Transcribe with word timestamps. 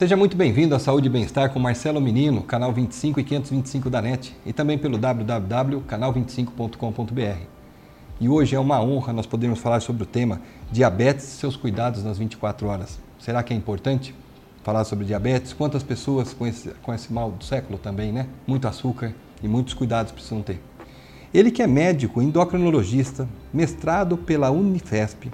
Seja 0.00 0.16
muito 0.16 0.36
bem-vindo 0.36 0.76
à 0.76 0.78
Saúde 0.78 1.08
e 1.08 1.10
Bem-Estar 1.10 1.52
com 1.52 1.58
Marcelo 1.58 2.00
Menino, 2.00 2.44
canal 2.44 2.72
25 2.72 3.18
e 3.18 3.24
525 3.24 3.90
da 3.90 4.00
NET 4.00 4.32
e 4.46 4.52
também 4.52 4.78
pelo 4.78 4.96
www.canal25.com.br. 4.96 7.40
E 8.20 8.28
hoje 8.28 8.54
é 8.54 8.60
uma 8.60 8.80
honra 8.80 9.12
nós 9.12 9.26
podermos 9.26 9.58
falar 9.58 9.80
sobre 9.80 10.04
o 10.04 10.06
tema 10.06 10.40
diabetes 10.70 11.24
e 11.24 11.38
seus 11.38 11.56
cuidados 11.56 12.04
nas 12.04 12.16
24 12.16 12.68
horas. 12.68 13.00
Será 13.18 13.42
que 13.42 13.52
é 13.52 13.56
importante 13.56 14.14
falar 14.62 14.84
sobre 14.84 15.04
diabetes? 15.04 15.52
Quantas 15.52 15.82
pessoas 15.82 16.32
com 16.32 16.46
esse, 16.46 16.68
com 16.80 16.94
esse 16.94 17.12
mal 17.12 17.32
do 17.32 17.42
século 17.42 17.76
também, 17.76 18.12
né? 18.12 18.28
Muito 18.46 18.68
açúcar 18.68 19.12
e 19.42 19.48
muitos 19.48 19.74
cuidados 19.74 20.12
precisam 20.12 20.42
ter. 20.42 20.60
Ele 21.34 21.50
que 21.50 21.60
é 21.60 21.66
médico, 21.66 22.22
endocrinologista, 22.22 23.28
mestrado 23.52 24.16
pela 24.16 24.48
Unifesp, 24.48 25.28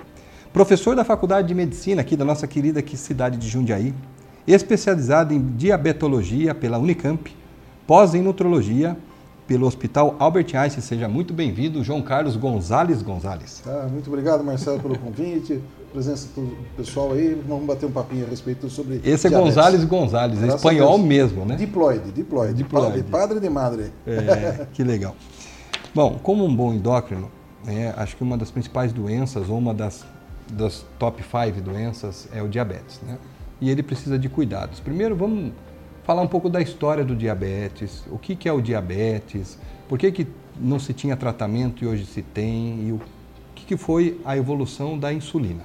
professor 0.55 0.96
da 0.96 1.05
Faculdade 1.05 1.49
de 1.49 1.55
Medicina 1.55 2.01
aqui 2.01 2.17
da 2.17 2.25
nossa 2.25 2.46
querida 2.46 2.81
aqui, 2.81 2.96
cidade 2.96 3.37
de 3.37 3.46
Jundiaí, 3.46 3.93
especializado 4.47 5.33
em 5.33 5.41
diabetologia 5.57 6.55
pela 6.55 6.79
Unicamp, 6.79 7.35
pós 7.87 8.14
em 8.14 8.23
nutrologia 8.23 8.96
pelo 9.46 9.67
Hospital 9.67 10.17
Albert 10.18 10.55
Einstein. 10.55 10.82
Seja 10.82 11.09
muito 11.09 11.32
bem-vindo, 11.32 11.82
João 11.82 12.03
Carlos 12.03 12.37
Gonzalez 12.37 13.03
Gonzalez. 13.03 13.63
Ah, 13.67 13.87
muito 13.91 14.09
obrigado, 14.09 14.43
Marcelo, 14.43 14.81
pelo 14.81 14.99
convite, 14.99 15.61
presença 15.93 16.29
do 16.35 16.57
pessoal 16.77 17.13
aí. 17.13 17.41
Vamos 17.46 17.67
bater 17.67 17.87
um 17.87 17.93
papinho 17.93 18.27
a 18.27 18.29
respeito 18.29 18.68
sobre. 18.68 19.01
Esse 19.04 19.27
é 19.27 19.31
diabetes. 19.31 19.54
Gonzalez 19.54 19.85
Gonzalez, 19.85 20.43
é 20.43 20.46
espanhol 20.49 20.99
mesmo, 20.99 21.45
né? 21.45 21.57
Diploide, 21.57 22.11
diploide. 22.11 22.54
diploide. 22.54 23.03
Padre, 23.03 23.03
padre 23.11 23.40
de 23.40 23.51
madre. 23.51 23.93
É, 24.07 24.67
que 24.73 24.82
legal. 24.82 25.15
Bom, 25.95 26.18
como 26.23 26.45
um 26.45 26.54
bom 26.54 26.73
endócrino, 26.73 27.31
é, 27.67 27.95
acho 27.96 28.17
que 28.17 28.23
uma 28.23 28.37
das 28.37 28.51
principais 28.51 28.93
doenças, 28.93 29.49
ou 29.49 29.57
uma 29.57 29.73
das, 29.73 30.04
das 30.51 30.85
top 30.99 31.23
5 31.23 31.61
doenças, 31.61 32.29
é 32.33 32.42
o 32.42 32.48
diabetes, 32.48 33.01
né? 33.06 33.17
E 33.61 33.70
ele 33.70 33.83
precisa 33.83 34.19
de 34.19 34.28
cuidados. 34.28 34.81
Primeiro, 34.81 35.14
vamos 35.17 35.53
falar 36.05 36.22
um 36.22 36.27
pouco 36.27 36.48
da 36.48 36.61
história 36.61 37.05
do 37.05 37.17
diabetes, 37.17 38.03
o 38.11 38.19
que, 38.19 38.36
que 38.36 38.48
é 38.48 38.53
o 38.53 38.61
diabetes, 38.61 39.59
por 39.89 39.98
que, 39.98 40.12
que 40.12 40.27
não 40.59 40.79
se 40.79 40.92
tinha 40.92 41.17
tratamento 41.17 41.84
e 41.84 41.87
hoje 41.87 42.06
se 42.06 42.23
tem, 42.23 42.89
e 42.89 42.92
o 42.92 43.01
que, 43.55 43.64
que 43.64 43.77
foi 43.77 44.20
a 44.25 44.37
evolução 44.37 44.98
da 44.98 45.12
insulina. 45.12 45.64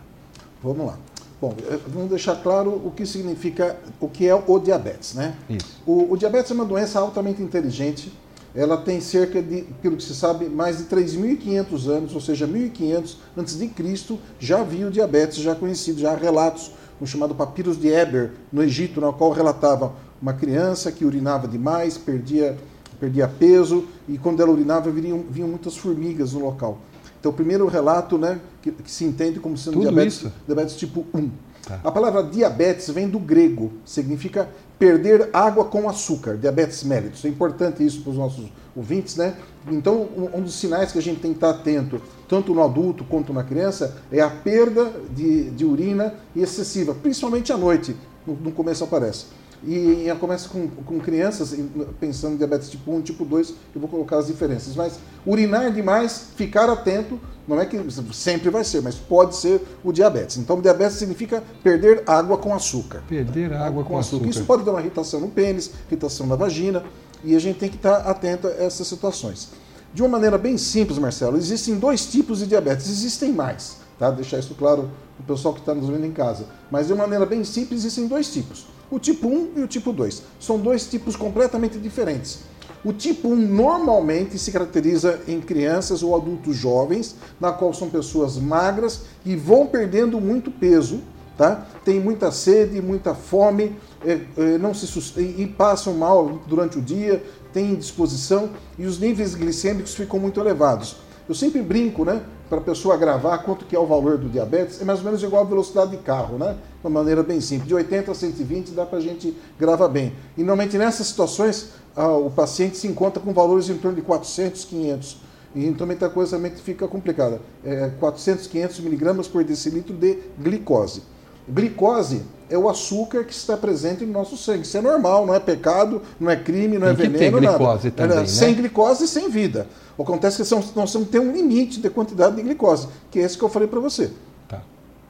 Vamos 0.63 0.87
lá. 0.87 0.97
Bom, 1.41 1.55
eh, 1.69 1.79
vamos 1.87 2.09
deixar 2.09 2.35
claro 2.37 2.69
o 2.85 2.91
que 2.91 3.05
significa, 3.05 3.77
o 3.99 4.09
que 4.09 4.27
é 4.27 4.35
o 4.35 4.59
diabetes, 4.59 5.13
né? 5.13 5.35
Isso. 5.49 5.81
O, 5.85 6.11
o 6.11 6.17
diabetes 6.17 6.51
é 6.51 6.53
uma 6.53 6.65
doença 6.65 6.99
altamente 6.99 7.41
inteligente, 7.41 8.11
ela 8.53 8.77
tem 8.77 8.99
cerca 8.99 9.41
de, 9.41 9.61
pelo 9.81 9.95
que 9.95 10.03
se 10.03 10.15
sabe, 10.15 10.49
mais 10.49 10.79
de 10.79 10.83
3.500 10.85 11.87
anos, 11.87 12.15
ou 12.15 12.19
seja, 12.19 12.47
1.500 12.47 13.15
antes 13.37 13.57
de 13.57 13.67
Cristo, 13.67 14.19
já 14.39 14.59
havia 14.61 14.87
o 14.87 14.91
diabetes, 14.91 15.37
já 15.37 15.55
conhecido, 15.55 16.01
já 16.01 16.11
há 16.11 16.15
relatos 16.15 16.71
no 16.99 17.07
chamado 17.07 17.33
Papiros 17.33 17.79
de 17.79 17.87
Eber, 17.87 18.31
no 18.51 18.63
Egito, 18.63 18.99
na 18.99 19.11
qual 19.11 19.31
relatava 19.31 19.93
uma 20.21 20.33
criança 20.33 20.91
que 20.91 21.05
urinava 21.05 21.47
demais, 21.47 21.97
perdia, 21.97 22.57
perdia 22.99 23.27
peso, 23.27 23.85
e 24.07 24.17
quando 24.17 24.41
ela 24.41 24.51
urinava 24.51 24.91
vinham, 24.91 25.23
vinham 25.29 25.47
muitas 25.47 25.77
formigas 25.77 26.33
no 26.33 26.41
local. 26.41 26.79
Então, 27.19 27.31
o 27.31 27.35
primeiro 27.35 27.67
relato 27.67 28.17
né, 28.17 28.39
que, 28.61 28.71
que 28.71 28.91
se 28.91 29.03
entende 29.03 29.39
como 29.39 29.57
sendo 29.57 29.79
diabetes, 29.79 30.25
diabetes 30.45 30.75
tipo 30.75 31.05
1. 31.13 31.29
Tá. 31.65 31.79
A 31.83 31.91
palavra 31.91 32.23
diabetes 32.23 32.89
vem 32.89 33.09
do 33.09 33.19
grego, 33.19 33.71
significa 33.85 34.49
perder 34.77 35.29
água 35.33 35.65
com 35.65 35.89
açúcar, 35.89 36.37
diabetes 36.37 36.83
mellitus. 36.83 37.23
É 37.25 37.27
importante 37.27 37.85
isso 37.85 38.01
para 38.01 38.11
os 38.11 38.17
nossos 38.17 38.45
ouvintes, 38.79 39.15
né? 39.15 39.35
Então, 39.69 40.07
um 40.33 40.41
dos 40.41 40.55
sinais 40.55 40.91
que 40.91 40.97
a 40.97 41.01
gente 41.01 41.19
tem 41.19 41.31
que 41.31 41.37
estar 41.37 41.49
atento, 41.49 42.01
tanto 42.27 42.53
no 42.53 42.63
adulto 42.63 43.03
quanto 43.03 43.33
na 43.33 43.43
criança, 43.43 43.97
é 44.11 44.21
a 44.21 44.29
perda 44.29 44.91
de, 45.11 45.51
de 45.51 45.65
urina 45.65 46.15
excessiva, 46.35 46.95
principalmente 46.95 47.51
à 47.51 47.57
noite, 47.57 47.95
no, 48.25 48.33
no 48.35 48.51
começo 48.51 48.83
aparece. 48.83 49.25
E, 49.61 50.07
e 50.07 50.15
começa 50.15 50.47
com, 50.47 50.67
com 50.69 50.99
crianças, 50.99 51.53
pensando 51.99 52.35
em 52.35 52.37
diabetes 52.37 52.69
tipo 52.69 52.91
1, 52.91 53.01
tipo 53.01 53.25
2, 53.25 53.49
eu 53.75 53.81
vou 53.81 53.89
colocar 53.89 54.17
as 54.17 54.27
diferenças. 54.27 54.73
Mas 54.75 54.99
urinar 55.25 55.71
demais, 55.73 56.27
ficar 56.35 56.69
atento, 56.69 57.19
não 57.45 57.59
é 57.59 57.65
que 57.65 57.77
sempre 58.13 58.49
vai 58.49 58.63
ser, 58.63 58.81
mas 58.81 58.95
pode 58.95 59.35
ser 59.35 59.61
o 59.83 59.91
diabetes. 59.91 60.37
Então, 60.37 60.61
diabetes 60.61 60.95
significa 60.95 61.43
perder 61.61 62.03
água 62.07 62.37
com 62.37 62.53
açúcar. 62.53 63.03
Perder 63.09 63.51
água, 63.51 63.67
água 63.67 63.83
com, 63.83 63.89
com 63.89 63.97
açúcar. 63.97 64.15
açúcar. 64.23 64.29
Isso 64.29 64.45
pode 64.45 64.63
dar 64.63 64.71
uma 64.71 64.79
irritação 64.79 65.19
no 65.19 65.27
pênis, 65.27 65.71
irritação 65.89 66.25
na 66.25 66.35
vagina, 66.35 66.83
e 67.23 67.35
a 67.35 67.39
gente 67.39 67.59
tem 67.59 67.69
que 67.69 67.75
estar 67.75 67.97
atento 67.97 68.47
a 68.47 68.51
essas 68.51 68.87
situações. 68.87 69.49
De 69.93 70.01
uma 70.01 70.09
maneira 70.09 70.37
bem 70.37 70.57
simples, 70.57 70.99
Marcelo, 70.99 71.37
existem 71.37 71.75
dois 71.75 72.05
tipos 72.05 72.39
de 72.39 72.47
diabetes, 72.47 72.87
existem 72.89 73.33
mais, 73.33 73.77
tá? 73.97 74.11
Deixar 74.11 74.37
isso 74.37 74.53
claro 74.53 74.89
para 75.17 75.23
o 75.23 75.35
pessoal 75.35 75.53
que 75.53 75.59
está 75.59 75.73
nos 75.73 75.89
vendo 75.89 76.05
em 76.05 76.11
casa. 76.11 76.45
Mas 76.69 76.87
de 76.87 76.93
uma 76.93 77.03
maneira 77.03 77.25
bem 77.25 77.43
simples, 77.43 77.79
existem 77.81 78.07
dois 78.07 78.31
tipos: 78.31 78.67
o 78.91 78.99
tipo 78.99 79.27
1 79.27 79.53
e 79.57 79.61
o 79.61 79.67
tipo 79.67 79.91
2. 79.91 80.21
São 80.39 80.59
dois 80.59 80.87
tipos 80.87 81.15
completamente 81.15 81.79
diferentes. 81.79 82.39
O 82.83 82.93
tipo 82.93 83.29
1 83.29 83.35
normalmente 83.35 84.37
se 84.37 84.51
caracteriza 84.51 85.19
em 85.27 85.41
crianças 85.41 86.01
ou 86.01 86.15
adultos 86.15 86.55
jovens, 86.55 87.15
na 87.39 87.51
qual 87.51 87.73
são 87.73 87.89
pessoas 87.89 88.37
magras 88.37 89.01
e 89.25 89.35
vão 89.35 89.67
perdendo 89.67 90.21
muito 90.21 90.49
peso, 90.49 91.01
tá? 91.37 91.67
Tem 91.83 91.99
muita 91.99 92.31
sede, 92.31 92.81
muita 92.81 93.13
fome, 93.13 93.75
é, 94.05 94.19
é, 94.37 94.57
não 94.57 94.73
se 94.73 94.87
sustem, 94.87 95.35
e 95.37 95.45
passam 95.45 95.93
mal 95.93 96.39
durante 96.47 96.77
o 96.77 96.81
dia, 96.81 97.23
têm 97.53 97.71
indisposição 97.71 98.49
e 98.77 98.85
os 98.85 98.99
níveis 98.99 99.35
glicêmicos 99.35 99.95
ficam 99.95 100.19
muito 100.19 100.39
elevados. 100.39 100.97
Eu 101.27 101.35
sempre 101.35 101.61
brinco, 101.61 102.03
né, 102.03 102.23
para 102.49 102.57
a 102.57 102.61
pessoa 102.61 102.97
gravar 102.97 103.37
quanto 103.39 103.65
que 103.65 103.75
é 103.75 103.79
o 103.79 103.85
valor 103.85 104.17
do 104.17 104.27
diabetes, 104.27 104.81
é 104.81 104.85
mais 104.85 104.99
ou 104.99 105.05
menos 105.05 105.21
igual 105.21 105.43
a 105.43 105.45
velocidade 105.45 105.91
de 105.91 105.97
carro, 105.97 106.37
né? 106.37 106.53
De 106.81 106.87
uma 106.87 106.99
maneira 106.99 107.21
bem 107.21 107.39
simples. 107.39 107.67
De 107.67 107.75
80 107.75 108.11
a 108.11 108.15
120 108.15 108.71
dá 108.71 108.85
para 108.85 108.97
a 108.97 109.01
gente 109.01 109.37
gravar 109.59 109.87
bem. 109.87 110.13
E 110.35 110.39
normalmente 110.39 110.75
nessas 110.77 111.05
situações, 111.05 111.69
ah, 111.95 112.13
o 112.13 112.31
paciente 112.31 112.77
se 112.77 112.87
encontra 112.87 113.21
com 113.21 113.31
valores 113.31 113.69
em 113.69 113.77
torno 113.77 113.95
de 113.95 114.01
400, 114.01 114.65
500. 114.65 115.17
E 115.53 115.65
então 115.67 115.85
muita 115.85 116.09
coisa 116.09 116.39
fica 116.63 116.87
complicada. 116.87 117.39
É 117.63 117.91
400, 117.99 118.47
500 118.47 118.79
miligramas 118.79 119.27
por 119.27 119.43
decilitro 119.43 119.95
de 119.95 120.17
glicose. 120.39 121.03
Glicose 121.49 122.21
é 122.49 122.57
o 122.57 122.67
açúcar 122.67 123.23
que 123.23 123.33
está 123.33 123.55
presente 123.55 124.05
no 124.05 124.11
nosso 124.11 124.35
sangue. 124.35 124.63
Isso 124.63 124.77
é 124.77 124.81
normal, 124.81 125.25
não 125.25 125.33
é 125.33 125.39
pecado, 125.39 126.01
não 126.19 126.29
é 126.29 126.35
crime, 126.35 126.77
não 126.77 126.87
é 126.87 126.93
tem 126.93 127.09
veneno, 127.09 127.13
que 127.13 127.19
ter 127.19 127.31
glicose 127.31 127.87
nada. 127.87 127.91
Também, 127.91 128.17
né? 128.17 128.25
Sem 128.25 128.55
glicose, 128.55 129.07
sem 129.07 129.29
vida. 129.29 129.67
Acontece 129.97 130.43
que 130.43 130.55
nós 130.75 130.91
temos 130.91 131.07
que 131.07 131.11
ter 131.11 131.19
um 131.19 131.31
limite 131.31 131.79
de 131.79 131.89
quantidade 131.89 132.35
de 132.35 132.41
glicose, 132.41 132.87
que 133.11 133.19
é 133.19 133.23
esse 133.23 133.37
que 133.37 133.43
eu 133.43 133.49
falei 133.49 133.67
para 133.67 133.79
você. 133.79 134.11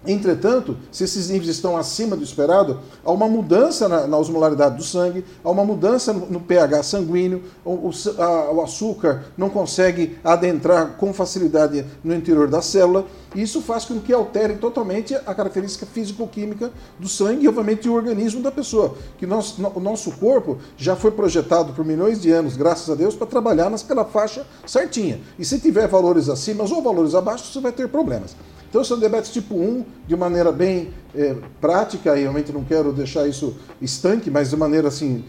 Entretanto, 0.07 0.77
se 0.91 1.03
esses 1.03 1.29
níveis 1.29 1.49
estão 1.49 1.75
acima 1.75 2.15
do 2.15 2.23
esperado, 2.23 2.79
há 3.03 3.11
uma 3.11 3.27
mudança 3.27 3.89
na, 3.89 4.07
na 4.07 4.17
osmolaridade 4.17 4.77
do 4.77 4.83
sangue, 4.83 5.25
há 5.43 5.49
uma 5.49 5.65
mudança 5.65 6.13
no, 6.13 6.25
no 6.27 6.39
pH 6.39 6.83
sanguíneo, 6.83 7.43
o, 7.65 7.71
o, 7.71 7.91
a, 8.17 8.51
o, 8.51 8.61
açúcar 8.61 9.25
não 9.37 9.49
consegue 9.49 10.17
adentrar 10.23 10.95
com 10.95 11.13
facilidade 11.13 11.85
no 12.01 12.15
interior 12.15 12.47
da 12.47 12.61
célula, 12.61 13.05
e 13.35 13.41
isso 13.41 13.61
faz 13.61 13.83
com 13.83 13.99
que 13.99 14.13
altere 14.13 14.55
totalmente 14.55 15.13
a 15.13 15.35
característica 15.35 15.85
físico-química 15.85 16.71
do 16.97 17.09
sangue 17.09 17.43
e, 17.43 17.47
obviamente, 17.49 17.89
o 17.89 17.93
organismo 17.93 18.41
da 18.41 18.51
pessoa. 18.51 18.95
Que 19.17 19.25
nós, 19.25 19.57
no, 19.57 19.69
o 19.75 19.79
nosso 19.81 20.11
corpo 20.13 20.59
já 20.77 20.95
foi 20.95 21.11
projetado 21.11 21.73
por 21.73 21.83
milhões 21.83 22.21
de 22.21 22.31
anos, 22.31 22.55
graças 22.55 22.89
a 22.89 22.95
Deus, 22.95 23.15
para 23.15 23.27
trabalhar 23.27 23.69
naquela 23.69 24.05
faixa 24.05 24.47
certinha. 24.65 25.19
E 25.37 25.43
se 25.43 25.59
tiver 25.59 25.87
valores 25.89 26.29
acima 26.29 26.63
ou 26.63 26.81
valores 26.81 27.13
abaixo, 27.13 27.51
você 27.51 27.59
vai 27.59 27.73
ter 27.73 27.89
problemas. 27.89 28.33
Então, 28.69 28.83
esse 28.83 28.91
é 28.91 28.95
o 28.95 28.99
diabetes 28.99 29.31
tipo 29.31 29.55
1, 29.55 29.83
de 30.07 30.15
maneira 30.15 30.51
bem 30.51 30.93
é, 31.15 31.35
prática, 31.59 32.15
e 32.15 32.21
realmente 32.21 32.51
não 32.51 32.63
quero 32.63 32.93
deixar 32.93 33.27
isso 33.27 33.55
estanque, 33.81 34.29
mas 34.29 34.51
de 34.51 34.55
maneira 34.55 34.89
assim, 34.89 35.25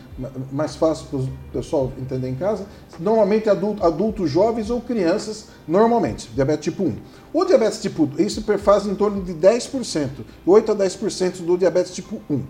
mais 0.52 0.76
fácil 0.76 1.06
para 1.06 1.18
o 1.20 1.28
pessoal 1.50 1.90
entender 1.98 2.28
em 2.28 2.34
casa. 2.34 2.66
Normalmente, 2.98 3.48
adulto, 3.48 3.82
adultos 3.82 4.30
jovens 4.30 4.68
ou 4.68 4.78
crianças, 4.82 5.46
normalmente, 5.66 6.28
diabetes 6.34 6.64
tipo 6.64 6.82
1. 6.82 6.96
O 7.32 7.44
diabetes 7.46 7.80
tipo 7.80 8.02
1, 8.18 8.22
isso 8.22 8.42
faz 8.58 8.86
em 8.86 8.94
torno 8.94 9.22
de 9.22 9.32
10%, 9.32 10.08
8 10.44 10.72
a 10.72 10.76
10% 10.76 11.40
do 11.40 11.56
diabetes 11.56 11.94
tipo 11.94 12.20
1. 12.28 12.42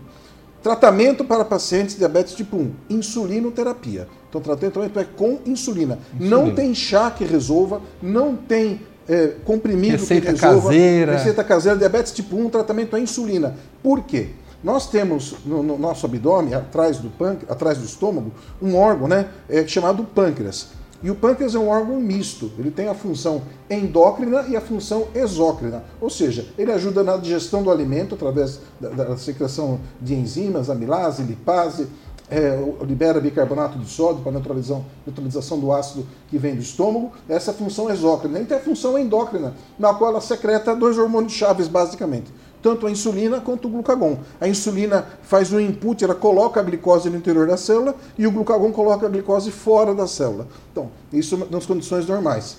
Tratamento 0.61 1.25
para 1.25 1.45
pacientes 1.45 1.95
de 1.95 2.01
diabetes 2.01 2.35
tipo 2.35 2.57
1, 2.57 2.73
insulinoterapia. 2.91 4.09
Então, 4.29 4.41
tratamento 4.41 4.99
é 4.99 5.05
com 5.05 5.39
insulina. 5.47 5.99
insulina. 6.15 6.37
Não 6.37 6.55
tem 6.55 6.75
chá 6.75 7.11
que 7.13 7.25
resolva, 7.25 7.81
não 8.03 8.35
tem 8.35 8.81
é, 9.09 9.35
comprimido 9.45 9.99
receita 9.99 10.33
que 10.33 10.41
resolva, 10.41 10.69
caseira. 10.69 11.13
receita 11.13 11.45
caseira, 11.45 11.79
diabetes 11.79 12.13
tipo 12.13 12.37
1, 12.37 12.51
tratamento 12.51 12.97
à 12.97 13.01
insulina. 13.01 13.57
Por 13.83 14.03
quê? 14.03 14.29
Nós 14.63 14.89
temos 14.89 15.37
no, 15.45 15.63
no 15.63 15.79
nosso 15.79 16.05
abdômen, 16.05 16.55
atrás 16.55 16.99
do, 16.99 17.09
pâncreas, 17.09 17.51
atrás 17.51 17.79
do 17.79 17.85
estômago, 17.85 18.31
um 18.61 18.77
órgão 18.77 19.09
né, 19.09 19.29
é, 19.49 19.67
chamado 19.67 20.05
pâncreas. 20.05 20.69
E 21.03 21.11
o 21.11 21.15
pâncreas 21.15 21.55
é 21.55 21.59
um 21.59 21.69
órgão 21.69 21.99
misto, 21.99 22.53
ele 22.59 22.71
tem 22.71 22.87
a 22.87 22.95
função 22.95 23.41
endócrina 23.71 24.45
e 24.49 24.55
a 24.55 24.61
função 24.61 25.09
exócrina, 25.15 25.83
ou 25.99 26.11
seja, 26.11 26.47
ele 26.59 26.71
ajuda 26.71 27.03
na 27.03 27.17
digestão 27.17 27.63
do 27.63 27.71
alimento 27.71 28.15
através 28.15 28.61
da, 28.79 28.91
da 28.91 29.17
secreção 29.17 29.81
de 29.99 30.15
enzimas, 30.15 30.69
amilase, 30.69 31.23
lipase, 31.23 31.87
é, 32.31 32.57
libera 32.87 33.21
bicarbonato 33.21 33.77
de 33.77 33.91
sódio 33.91 34.23
para 34.23 34.31
neutralização, 34.31 34.87
neutralização 35.05 35.59
do 35.59 35.73
ácido 35.73 36.07
que 36.29 36.39
vem 36.39 36.55
do 36.55 36.63
estômago, 36.63 37.13
essa 37.29 37.53
função 37.53 37.91
exócrina. 37.91 38.39
E 38.39 38.45
tem 38.45 38.57
a 38.57 38.61
função 38.61 38.97
endócrina, 38.97 39.55
na 39.77 39.93
qual 39.93 40.13
ela 40.13 40.21
secreta 40.21 40.75
dois 40.75 40.97
hormônios 40.97 41.33
chaves, 41.33 41.67
basicamente. 41.67 42.33
tanto 42.63 42.87
a 42.87 42.91
insulina 42.91 43.41
quanto 43.41 43.69
o 43.69 43.71
glucagon. 43.71 44.19
A 44.39 44.47
insulina 44.47 45.07
faz 45.23 45.51
um 45.51 45.59
input, 45.59 46.05
ela 46.05 46.15
coloca 46.15 46.61
a 46.61 46.63
glicose 46.63 47.09
no 47.09 47.17
interior 47.17 47.49
da 47.49 47.57
célula 47.57 47.95
e 48.19 48.27
o 48.27 48.31
glucagon 48.31 48.71
coloca 48.71 49.07
a 49.07 49.09
glicose 49.09 49.51
fora 49.51 49.95
da 49.95 50.07
célula. 50.07 50.47
Então, 50.71 50.91
isso 51.11 51.49
nas 51.51 51.65
condições 51.65 52.07
normais. 52.07 52.59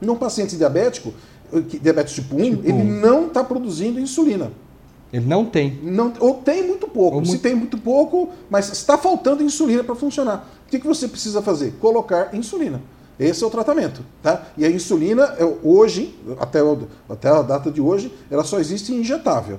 Num 0.00 0.16
paciente 0.16 0.56
diabético, 0.56 1.12
diabetes 1.82 2.14
tipo 2.14 2.36
1, 2.36 2.38
tipo 2.38 2.68
ele 2.68 2.82
não 2.82 3.26
está 3.26 3.44
produzindo 3.44 4.00
insulina. 4.00 4.50
Ele 5.12 5.26
não 5.26 5.44
tem. 5.44 5.78
Não, 5.82 6.12
ou 6.20 6.34
tem 6.34 6.66
muito 6.66 6.88
pouco. 6.88 7.18
Ou 7.18 7.24
Se 7.24 7.32
muito... 7.32 7.42
tem 7.42 7.54
muito 7.54 7.78
pouco, 7.78 8.30
mas 8.48 8.72
está 8.72 8.96
faltando 8.96 9.42
insulina 9.42 9.84
para 9.84 9.94
funcionar. 9.94 10.48
O 10.66 10.70
que, 10.70 10.78
que 10.78 10.86
você 10.86 11.06
precisa 11.06 11.42
fazer? 11.42 11.74
Colocar 11.80 12.34
insulina. 12.34 12.80
Esse 13.20 13.44
é 13.44 13.46
o 13.46 13.50
tratamento. 13.50 14.02
Tá? 14.22 14.46
E 14.56 14.64
a 14.64 14.70
insulina, 14.70 15.24
é, 15.38 15.44
hoje, 15.62 16.18
até, 16.40 16.60
até 17.08 17.28
a 17.28 17.42
data 17.42 17.70
de 17.70 17.80
hoje, 17.80 18.12
ela 18.30 18.42
só 18.42 18.58
existe 18.58 18.92
injetável. 18.92 19.58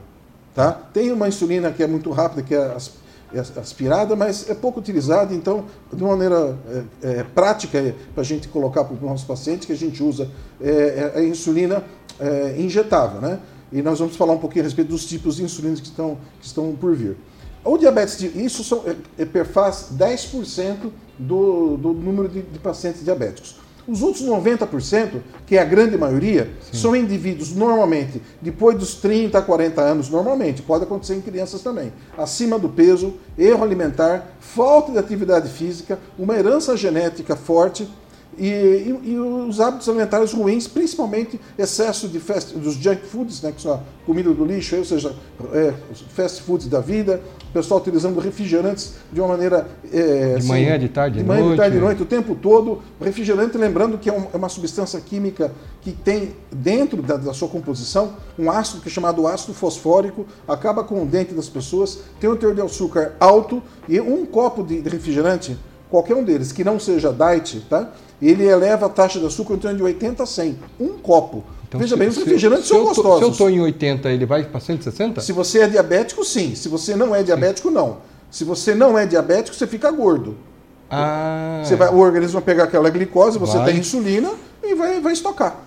Tá? 0.56 0.72
Tem 0.72 1.12
uma 1.12 1.28
insulina 1.28 1.72
que 1.72 1.84
é 1.84 1.88
muito 1.88 2.10
rápida, 2.12 2.42
que 2.42 2.56
é, 2.56 2.76
é 3.34 3.40
aspirada, 3.60 4.16
mas 4.16 4.50
é 4.50 4.56
pouco 4.56 4.80
utilizada, 4.80 5.34
então, 5.34 5.66
de 5.92 6.04
uma 6.04 6.12
maneira 6.16 6.58
é, 7.02 7.20
é, 7.20 7.24
prática 7.24 7.78
é, 7.78 7.94
para 8.14 8.22
a 8.22 8.26
gente 8.26 8.48
colocar 8.48 8.84
para 8.84 8.96
os 8.96 9.02
nossos 9.02 9.26
pacientes, 9.26 9.66
que 9.66 9.74
a 9.74 9.78
gente 9.78 10.02
usa 10.04 10.30
é, 10.62 11.12
é 11.16 11.20
a 11.20 11.24
insulina 11.24 11.84
injetável. 12.58 13.20
Né? 13.20 13.40
E 13.74 13.82
nós 13.82 13.98
vamos 13.98 14.16
falar 14.16 14.34
um 14.34 14.38
pouquinho 14.38 14.64
a 14.64 14.68
respeito 14.68 14.90
dos 14.90 15.04
tipos 15.04 15.38
de 15.38 15.44
insulina 15.44 15.76
que 15.76 15.88
estão, 15.88 16.18
que 16.40 16.46
estão 16.46 16.76
por 16.76 16.96
vir. 16.96 17.18
O 17.66 17.78
diabetes, 17.78 18.22
isso 18.22 18.64
são, 18.64 18.84
é, 19.18 19.26
perfaz 19.26 19.88
10% 19.98 20.92
do, 21.18 21.76
do 21.78 21.94
número 21.94 22.30
de, 22.30 22.44
de, 22.44 22.60
pacientes 22.60 23.04
diabéticos. 23.04 23.56
Os 23.88 24.02
outros 24.02 24.24
90%, 24.24 25.22
que 25.48 25.58
é 25.58 25.62
a 25.62 25.66
grande 25.66 25.98
maioria, 25.98 26.50
Sim. 26.72 26.78
são 26.78 26.96
indivíduos 26.96 27.54
normalmente, 27.54 28.22
depois 28.42 28.78
dos 28.78 28.96
30 28.96 29.40
a 29.40 29.42
40 29.42 29.82
anos, 29.82 30.10
normalmente, 30.10 30.62
pode 30.62 30.84
acontecer 30.84 31.16
em 31.16 31.22
crianças 31.22 31.62
também, 31.62 31.92
acima 32.18 32.60
do 32.60 32.70
peso, 32.70 33.16
erro 33.38 33.64
alimentar, 33.64 34.36
falta 34.40 34.92
de 34.92 35.00
atividade 35.00 35.50
física, 35.50 36.00
uma 36.18 36.36
herança 36.36 36.78
genética 36.78 37.36
forte 37.36 37.88
e, 38.38 38.46
e, 38.46 39.12
e, 39.12 39.20
os 39.20 39.60
hábitos 39.60 39.88
alimentares 39.88 40.34
ruins, 40.34 40.68
principalmente 40.68 41.40
excesso 41.58 42.08
de 42.08 42.20
fast, 42.20 42.58
dos 42.58 42.76
junk 42.76 43.06
foods, 43.06 43.42
né, 43.42 43.52
que 43.52 43.62
são 43.62 43.74
a 43.74 43.80
comida 44.06 44.34
do 44.34 44.46
lixo, 44.46 44.76
ou 44.76 44.86
seja, 44.86 45.16
é, 45.54 45.74
fast 46.10 46.42
foods 46.42 46.68
da 46.68 46.80
vida, 46.80 47.22
o 47.50 47.54
pessoal 47.54 47.80
utilizando 47.80 48.20
refrigerantes 48.20 48.96
de 49.12 49.22
uma 49.22 49.30
maneira. 49.30 49.68
É, 49.92 50.30
de 50.30 50.36
assim, 50.38 50.48
manhã, 50.48 50.80
de 50.80 50.90
tarde, 50.90 51.18
de, 51.18 51.24
de 51.24 51.28
manhã, 51.28 51.52
de 51.52 51.58
tarde, 51.58 51.76
de 51.76 51.82
noite, 51.82 52.02
o 52.02 52.06
tempo 52.06 52.34
todo. 52.36 52.82
Refrigerante, 53.00 53.58
lembrando 53.58 53.98
que 53.98 54.10
é, 54.10 54.14
um, 54.14 54.26
é 54.34 54.38
uma 54.38 54.50
substância 54.50 55.00
química 55.00 55.52
que 55.82 55.92
tem 55.92 56.34
dentro 56.52 57.02
da, 57.02 57.18
da, 57.18 57.34
sua 57.34 57.48
composição 57.48 58.14
um 58.40 58.50
ácido 58.50 58.82
que 58.82 58.88
é 58.88 58.92
chamado 58.92 59.28
ácido 59.28 59.54
fosfórico, 59.54 60.26
acaba 60.48 60.84
com 60.84 61.04
o 61.04 61.06
dente 61.06 61.34
das 61.34 61.48
pessoas, 61.48 62.00
tem 62.20 62.30
um 62.30 62.36
teor 62.36 62.56
de 62.56 62.62
açúcar 62.62 63.14
alto 63.20 63.62
e 63.88 64.00
um 64.00 64.26
copo 64.26 64.64
de 64.64 64.80
refrigerante, 64.80 65.58
qualquer 65.94 66.16
um 66.16 66.24
deles, 66.24 66.52
que 66.52 66.64
não 66.64 66.80
seja 66.80 67.14
diet, 67.14 67.64
tá? 67.70 67.92
ele 68.20 68.48
eleva 68.48 68.88
a 68.88 68.90
taxa 68.90 69.20
de 69.20 69.28
açúcar 69.28 69.54
em 69.54 69.58
torno 69.60 69.78
de 69.78 69.84
80 69.84 70.24
a 70.24 70.26
100. 70.26 70.60
Um 70.80 70.98
copo. 70.98 71.44
Então, 71.68 71.80
Veja 71.80 71.94
se, 71.94 72.00
bem, 72.00 72.08
os 72.08 72.18
refrigerantes 72.18 72.68
são 72.68 72.84
gostosos. 72.84 73.20
Se 73.20 73.24
eu 73.26 73.30
estou 73.30 73.50
em 73.50 73.62
80, 73.62 74.10
ele 74.10 74.26
vai 74.26 74.44
para 74.44 74.60
160? 74.60 75.22
Se 75.22 75.32
você 75.32 75.60
é 75.60 75.68
diabético, 75.68 76.24
sim. 76.26 76.56
Se 76.56 76.68
você 76.68 76.96
não 76.96 77.14
é 77.14 77.22
diabético, 77.22 77.68
sim. 77.68 77.76
não. 77.76 77.98
Se 78.32 78.44
você 78.44 78.74
não 78.74 78.98
é 78.98 79.06
diabético, 79.06 79.56
você 79.56 79.68
fica 79.68 79.92
gordo. 79.92 80.36
Ah. 80.90 81.62
Você 81.64 81.76
vai, 81.76 81.90
o 81.90 82.00
organismo 82.00 82.34
vai 82.40 82.44
pegar 82.44 82.64
aquela 82.64 82.90
glicose, 82.90 83.38
você 83.38 83.58
vai. 83.58 83.68
tem 83.68 83.80
insulina 83.80 84.32
e 84.64 84.74
vai, 84.74 85.00
vai 85.00 85.14
estocar. 85.14 85.58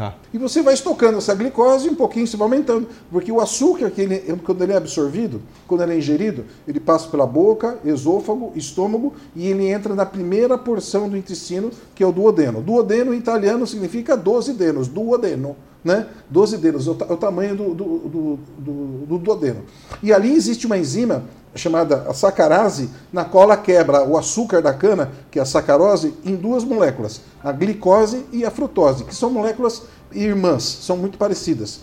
Tá. 0.00 0.14
E 0.32 0.38
você 0.38 0.62
vai 0.62 0.72
estocando 0.72 1.18
essa 1.18 1.34
glicose 1.34 1.86
e 1.86 1.90
um 1.90 1.94
pouquinho 1.94 2.26
você 2.26 2.34
vai 2.34 2.46
aumentando. 2.46 2.88
Porque 3.12 3.30
o 3.30 3.38
açúcar, 3.38 3.90
que 3.90 4.00
ele, 4.00 4.34
quando 4.42 4.62
ele 4.62 4.72
é 4.72 4.76
absorvido, 4.78 5.42
quando 5.68 5.82
ele 5.82 5.92
é 5.92 5.98
ingerido, 5.98 6.46
ele 6.66 6.80
passa 6.80 7.06
pela 7.10 7.26
boca, 7.26 7.78
esôfago, 7.84 8.50
estômago 8.56 9.12
e 9.36 9.46
ele 9.46 9.68
entra 9.68 9.94
na 9.94 10.06
primeira 10.06 10.56
porção 10.56 11.06
do 11.06 11.18
intestino, 11.18 11.70
que 11.94 12.02
é 12.02 12.06
o 12.06 12.12
duodeno. 12.12 12.62
Duodeno 12.62 13.12
em 13.12 13.18
italiano 13.18 13.66
significa 13.66 14.16
12 14.16 14.54
denos, 14.54 14.88
duodeno. 14.88 15.54
Né? 15.84 16.06
12 16.30 16.56
dedos, 16.56 16.86
é 16.86 16.90
o, 16.92 16.96
é 17.12 17.16
tamanho 17.16 17.54
do, 17.54 17.74
do, 17.74 18.38
do, 18.58 19.06
do 19.06 19.18
duodeno. 19.18 19.64
E 20.02 20.14
ali 20.14 20.32
existe 20.32 20.64
uma 20.64 20.78
enzima 20.78 21.24
chamada 21.54 22.04
a 22.08 22.14
sacarase, 22.14 22.90
na 23.12 23.24
qual 23.24 23.56
quebra 23.58 24.04
o 24.04 24.16
açúcar 24.16 24.62
da 24.62 24.72
cana, 24.72 25.10
que 25.30 25.38
é 25.38 25.42
a 25.42 25.46
sacarose, 25.46 26.14
em 26.24 26.36
duas 26.36 26.64
moléculas, 26.64 27.20
a 27.42 27.50
glicose 27.52 28.24
e 28.32 28.44
a 28.44 28.50
frutose, 28.50 29.04
que 29.04 29.14
são 29.14 29.30
moléculas 29.30 29.82
irmãs, 30.12 30.62
são 30.62 30.96
muito 30.96 31.18
parecidas. 31.18 31.80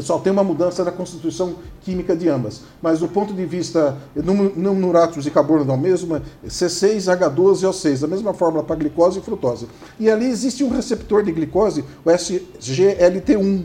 Só 0.00 0.18
tem 0.18 0.30
uma 0.30 0.44
mudança 0.44 0.84
na 0.84 0.92
constituição 0.92 1.54
química 1.80 2.14
de 2.14 2.28
ambas. 2.28 2.60
Mas 2.82 2.98
do 2.98 3.08
ponto 3.08 3.32
de 3.32 3.46
vista 3.46 3.96
numeratos 4.14 5.26
e 5.26 5.30
carbono 5.30 5.70
é 5.70 5.74
o 5.74 5.78
mesmo, 5.78 6.20
C6H12O6, 6.46 8.04
a 8.04 8.06
mesma 8.06 8.34
fórmula 8.34 8.62
para 8.62 8.76
glicose 8.76 9.20
e 9.20 9.22
frutose. 9.22 9.66
E 9.98 10.10
ali 10.10 10.26
existe 10.26 10.62
um 10.62 10.68
receptor 10.68 11.22
de 11.22 11.32
glicose, 11.32 11.82
o 12.04 12.10
SGLT1, 12.10 13.64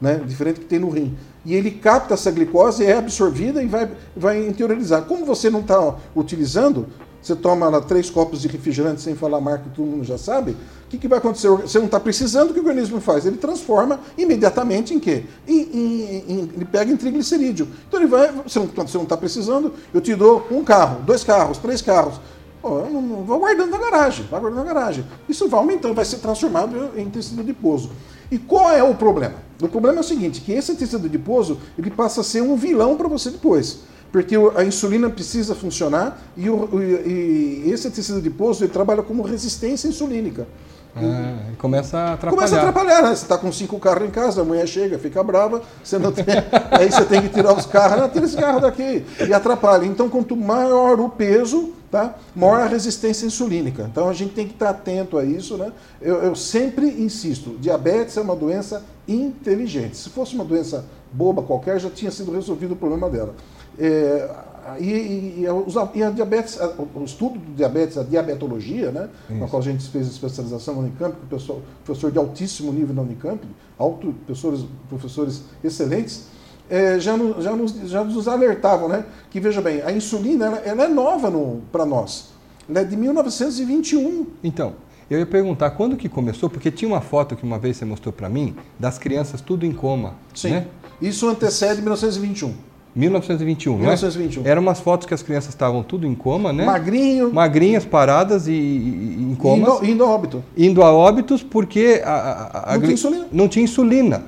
né, 0.00 0.22
diferente 0.24 0.60
que 0.60 0.66
tem 0.66 0.78
no 0.78 0.88
rim 0.88 1.16
e 1.44 1.54
ele 1.54 1.70
capta 1.70 2.14
essa 2.14 2.30
glicose, 2.30 2.84
é 2.84 2.96
absorvida 2.96 3.62
e 3.62 3.66
vai, 3.66 3.90
vai 4.16 4.46
interiorizar. 4.46 5.02
Como 5.02 5.24
você 5.24 5.50
não 5.50 5.60
está 5.60 5.96
utilizando, 6.14 6.86
você 7.22 7.36
toma 7.36 7.68
lá, 7.68 7.80
três 7.80 8.10
copos 8.10 8.42
de 8.42 8.48
refrigerante 8.48 9.00
sem 9.00 9.14
falar 9.14 9.40
marca 9.40 9.64
todo 9.74 9.86
mundo 9.86 10.04
já 10.04 10.18
sabe, 10.18 10.52
o 10.52 10.56
que, 10.88 10.98
que 10.98 11.08
vai 11.08 11.18
acontecer? 11.18 11.48
Você 11.48 11.78
não 11.78 11.86
está 11.86 12.00
precisando, 12.00 12.50
o 12.50 12.54
que 12.54 12.60
o 12.60 12.66
organismo 12.66 13.00
faz? 13.00 13.24
Ele 13.24 13.36
transforma 13.36 14.00
imediatamente 14.18 14.92
em 14.92 14.98
quê? 14.98 15.24
Em, 15.46 15.60
em, 15.60 16.24
em, 16.28 16.50
ele 16.54 16.64
pega 16.64 16.92
em 16.92 16.96
triglicerídeo. 16.96 17.68
Então 17.88 18.00
ele 18.00 18.08
vai, 18.08 18.30
você 18.32 18.58
não 18.58 19.04
está 19.04 19.16
precisando, 19.16 19.72
eu 19.94 20.00
te 20.00 20.14
dou 20.14 20.46
um 20.50 20.64
carro, 20.64 21.00
dois 21.02 21.22
carros, 21.24 21.58
três 21.58 21.80
carros. 21.80 22.20
Pô, 22.60 22.80
eu 22.80 22.90
não, 22.90 23.02
não, 23.02 23.24
vou 23.24 23.38
guardando 23.38 23.70
na 23.70 23.78
garagem, 23.78 24.26
vai 24.30 24.40
guardando 24.40 24.64
na 24.64 24.72
garagem. 24.72 25.04
Isso 25.28 25.48
vai 25.48 25.60
aumentando, 25.60 25.94
vai 25.94 26.04
ser 26.04 26.18
transformado 26.18 26.90
em 26.96 27.08
tecido 27.08 27.40
adiposo. 27.40 27.90
E 28.30 28.38
qual 28.38 28.70
é 28.70 28.82
o 28.82 28.94
problema? 28.94 29.34
O 29.66 29.70
problema 29.70 29.98
é 29.98 30.00
o 30.00 30.04
seguinte, 30.04 30.40
que 30.40 30.52
esse 30.52 30.74
tecido 30.74 31.06
adiposo 31.06 31.58
ele 31.78 31.90
passa 31.90 32.20
a 32.20 32.24
ser 32.24 32.42
um 32.42 32.56
vilão 32.56 32.96
para 32.96 33.08
você 33.08 33.30
depois. 33.30 33.80
Porque 34.10 34.36
a 34.54 34.62
insulina 34.62 35.08
precisa 35.08 35.54
funcionar 35.54 36.20
e, 36.36 36.50
o, 36.50 36.68
e, 36.82 37.70
esse 37.70 37.90
tecido 37.90 38.18
adiposo 38.18 38.64
ele 38.64 38.72
trabalha 38.72 39.02
como 39.02 39.22
resistência 39.22 39.88
insulínica. 39.88 40.46
Ah, 40.94 41.52
começa 41.56 41.96
a 41.96 42.12
atrapalhar. 42.12 42.36
Começa 42.36 42.56
a 42.56 42.58
atrapalhar, 42.58 43.02
né? 43.02 43.08
Você 43.14 43.22
está 43.22 43.38
com 43.38 43.50
cinco 43.50 43.78
carros 43.78 44.06
em 44.06 44.10
casa, 44.10 44.42
a 44.42 44.44
mulher 44.44 44.66
chega, 44.66 44.98
fica 44.98 45.22
brava, 45.22 45.62
você 45.82 45.98
não 45.98 46.12
tem... 46.12 46.24
aí 46.70 46.90
você 46.90 47.04
tem 47.06 47.22
que 47.22 47.30
tirar 47.30 47.56
os 47.56 47.64
carros, 47.64 47.98
não, 47.98 48.08
tira 48.10 48.26
esse 48.26 48.36
carro 48.36 48.60
daqui, 48.60 49.02
e 49.26 49.32
atrapalha. 49.32 49.86
Então, 49.86 50.10
quanto 50.10 50.36
maior 50.36 51.00
o 51.00 51.08
peso, 51.08 51.72
tá? 51.90 52.14
maior 52.34 52.60
a 52.60 52.66
resistência 52.66 53.26
insulínica. 53.26 53.86
Então 53.90 54.08
a 54.08 54.14
gente 54.14 54.32
tem 54.32 54.46
que 54.46 54.54
estar 54.54 54.70
atento 54.70 55.18
a 55.18 55.24
isso. 55.24 55.58
Né? 55.58 55.70
Eu, 56.00 56.22
eu, 56.22 56.34
sempre 56.34 56.86
insisto, 56.86 57.56
diabetes 57.60 58.16
é 58.16 58.20
uma 58.20 58.34
doença 58.34 58.82
inteligente. 59.06 59.96
Se 59.96 60.10
fosse 60.10 60.34
uma 60.34 60.44
doença 60.44 60.84
boba 61.12 61.42
qualquer, 61.42 61.78
já 61.80 61.90
tinha 61.90 62.10
sido 62.10 62.32
resolvido 62.32 62.72
o 62.72 62.76
problema 62.76 63.08
dela. 63.10 63.34
É, 63.78 64.30
e, 64.78 64.84
e, 64.84 65.46
e, 65.94 66.02
a 66.02 66.10
diabetes, 66.10 66.58
o 66.94 67.04
estudo 67.04 67.38
do 67.38 67.54
diabetes, 67.54 67.98
a 67.98 68.02
diabetologia, 68.02 68.92
né, 68.92 69.08
na 69.28 69.48
qual 69.48 69.60
a 69.60 69.64
gente 69.64 69.88
fez 69.88 70.06
especialização 70.06 70.74
na 70.74 70.80
Unicamp, 70.80 71.16
com 71.16 71.60
professor 71.84 72.12
de 72.12 72.18
altíssimo 72.18 72.72
nível 72.72 72.94
na 72.94 73.02
Unicamp, 73.02 73.44
alto, 73.78 74.14
professores, 74.24 74.64
professores 74.88 75.42
excelentes, 75.64 76.26
é, 76.70 76.98
já, 77.00 77.16
no, 77.16 77.42
já, 77.42 77.54
nos, 77.54 77.72
já 77.90 78.04
nos 78.04 78.28
alertavam, 78.28 78.88
né? 78.88 79.04
Que 79.30 79.40
veja 79.40 79.60
bem, 79.60 79.82
a 79.82 79.90
insulina 79.92 80.46
ela, 80.46 80.56
ela 80.58 80.84
é 80.84 80.88
nova 80.88 81.30
para 81.70 81.84
nós. 81.84 82.30
Ela 82.68 82.80
é 82.80 82.84
de 82.84 82.96
1921. 82.96 84.26
Então, 84.44 84.74
eu 85.12 85.18
ia 85.18 85.26
perguntar 85.26 85.70
quando 85.70 85.96
que 85.96 86.08
começou, 86.08 86.48
porque 86.48 86.70
tinha 86.70 86.88
uma 86.88 87.00
foto 87.00 87.36
que 87.36 87.44
uma 87.44 87.58
vez 87.58 87.76
você 87.76 87.84
mostrou 87.84 88.12
para 88.12 88.28
mim 88.28 88.54
das 88.78 88.98
crianças 88.98 89.40
tudo 89.40 89.66
em 89.66 89.72
coma. 89.72 90.14
Sim. 90.34 90.50
Né? 90.50 90.66
Isso 91.00 91.28
antecede 91.28 91.80
1921. 91.80 92.54
1921, 92.94 93.76
1921. 93.78 94.42
Né? 94.42 94.50
Eram 94.50 94.62
umas 94.62 94.78
fotos 94.78 95.06
que 95.06 95.14
as 95.14 95.22
crianças 95.22 95.50
estavam 95.50 95.82
tudo 95.82 96.06
em 96.06 96.14
coma, 96.14 96.52
né? 96.52 96.64
Magrinho. 96.64 97.32
Magrinhas, 97.32 97.84
paradas 97.84 98.46
e, 98.46 98.52
e 98.52 99.28
em 99.32 99.34
coma. 99.34 99.76
Indo, 99.76 99.84
indo 99.86 100.04
a 100.04 100.08
óbito. 100.08 100.44
Indo 100.56 100.82
a 100.82 100.92
óbitos 100.92 101.42
porque 101.42 102.02
a, 102.04 102.10
a, 102.12 102.74
a, 102.74 102.78
não, 102.78 102.80
tinha 102.82 102.92
insulina. 102.92 103.26
não 103.32 103.48
tinha 103.48 103.64
insulina. 103.64 104.22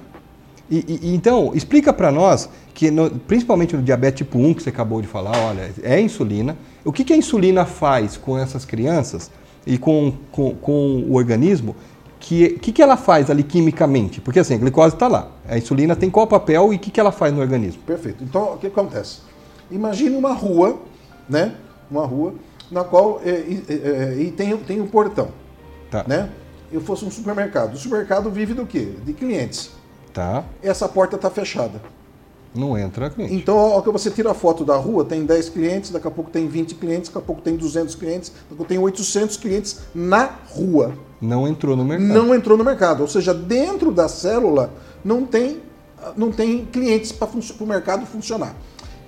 E, 0.71 1.00
e, 1.03 1.14
então, 1.14 1.53
explica 1.55 1.93
para 1.93 2.11
nós 2.11 2.49
que, 2.73 2.91
no, 2.91 3.11
principalmente 3.11 3.76
no 3.76 3.83
diabetes 3.83 4.19
tipo 4.19 4.38
1, 4.38 4.55
que 4.55 4.62
você 4.62 4.71
acabou 4.71 5.03
de 5.03 5.07
falar, 5.07 5.37
olha, 5.37 5.71
é 5.83 6.00
insulina. 6.00 6.57
O 6.85 6.93
que, 6.93 7.05
que 7.05 7.12
a 7.12 7.17
insulina 7.17 7.67
faz 7.67 8.17
com 8.17 8.38
essas 8.38 8.64
crianças 8.64 9.31
e 9.66 9.78
com, 9.78 10.12
com, 10.30 10.54
com 10.54 11.04
o 11.09 11.14
organismo? 11.14 11.73
O 11.73 12.18
que, 12.21 12.59
que, 12.59 12.73
que 12.73 12.83
ela 12.83 12.97
faz 12.97 13.30
ali 13.30 13.42
quimicamente? 13.42 14.21
Porque 14.21 14.38
assim, 14.38 14.54
a 14.54 14.59
glicose 14.59 14.94
está 14.94 15.09
lá. 15.09 15.28
A 15.47 15.59
insulina 15.59 15.94
tem 15.94 16.09
qual 16.09 16.26
papel 16.26 16.73
e 16.73 16.76
o 16.76 16.78
que, 16.78 16.90
que 16.90 16.99
ela 16.99 17.12
faz 17.12 17.33
no 17.33 17.40
organismo? 17.40 17.83
Perfeito. 17.83 18.25
Então, 18.25 18.54
o 18.54 18.59
que 18.59 18.66
acontece? 18.66 19.21
Imagine 19.71 20.16
uma 20.16 20.33
rua, 20.33 20.80
né? 21.28 21.54
Uma 21.90 22.06
rua 22.06 22.35
na 22.71 22.83
qual 22.83 23.21
é, 23.25 23.30
é, 23.30 23.75
é, 23.75 24.16
e 24.18 24.30
tem, 24.30 24.56
tem 24.59 24.80
um 24.80 24.87
portão. 24.87 25.28
Tá. 25.90 26.04
Né? 26.06 26.30
Eu 26.73 26.80
fosse 26.80 27.04
um 27.04 27.11
supermercado. 27.11 27.75
O 27.75 27.76
supermercado 27.76 28.30
vive 28.30 28.54
do 28.54 28.66
quê? 28.66 28.94
De 29.04 29.12
clientes. 29.12 29.71
Tá. 30.12 30.44
Essa 30.62 30.88
porta 30.88 31.16
está 31.16 31.30
fechada. 31.30 31.80
Não 32.54 32.78
entra 32.78 33.11
cliente. 33.11 33.34
Então, 33.34 33.58
ao 33.58 33.82
que 33.82 33.90
você 33.90 34.11
tira 34.11 34.30
a 34.30 34.34
foto 34.34 34.64
da 34.64 34.76
rua, 34.76 35.04
tem 35.04 35.25
10 35.25 35.49
clientes, 35.49 35.90
daqui 35.90 36.06
a 36.06 36.11
pouco 36.11 36.30
tem 36.30 36.46
20 36.46 36.76
clientes, 36.76 37.08
daqui 37.08 37.18
a 37.18 37.26
pouco 37.26 37.42
tem 37.42 37.56
200 37.56 37.94
clientes, 37.96 38.30
daqui 38.30 38.52
a 38.52 38.56
pouco 38.56 38.68
tem 38.68 38.78
800 38.78 39.37
clientes 39.37 39.80
na 39.94 40.30
rua. 40.50 40.92
Não 41.20 41.49
entrou 41.49 41.76
no 41.76 41.84
mercado. 41.84 42.08
Não 42.08 42.34
entrou 42.34 42.56
no 42.56 42.64
mercado. 42.64 43.00
Ou 43.00 43.08
seja, 43.08 43.34
dentro 43.34 43.90
da 43.90 44.06
célula 44.08 44.70
não 45.04 45.26
tem, 45.26 45.62
não 46.16 46.30
tem 46.30 46.64
clientes 46.66 47.11
para 47.11 47.28
o 47.61 47.66
mercado 47.66 48.06
funcionar. 48.06 48.54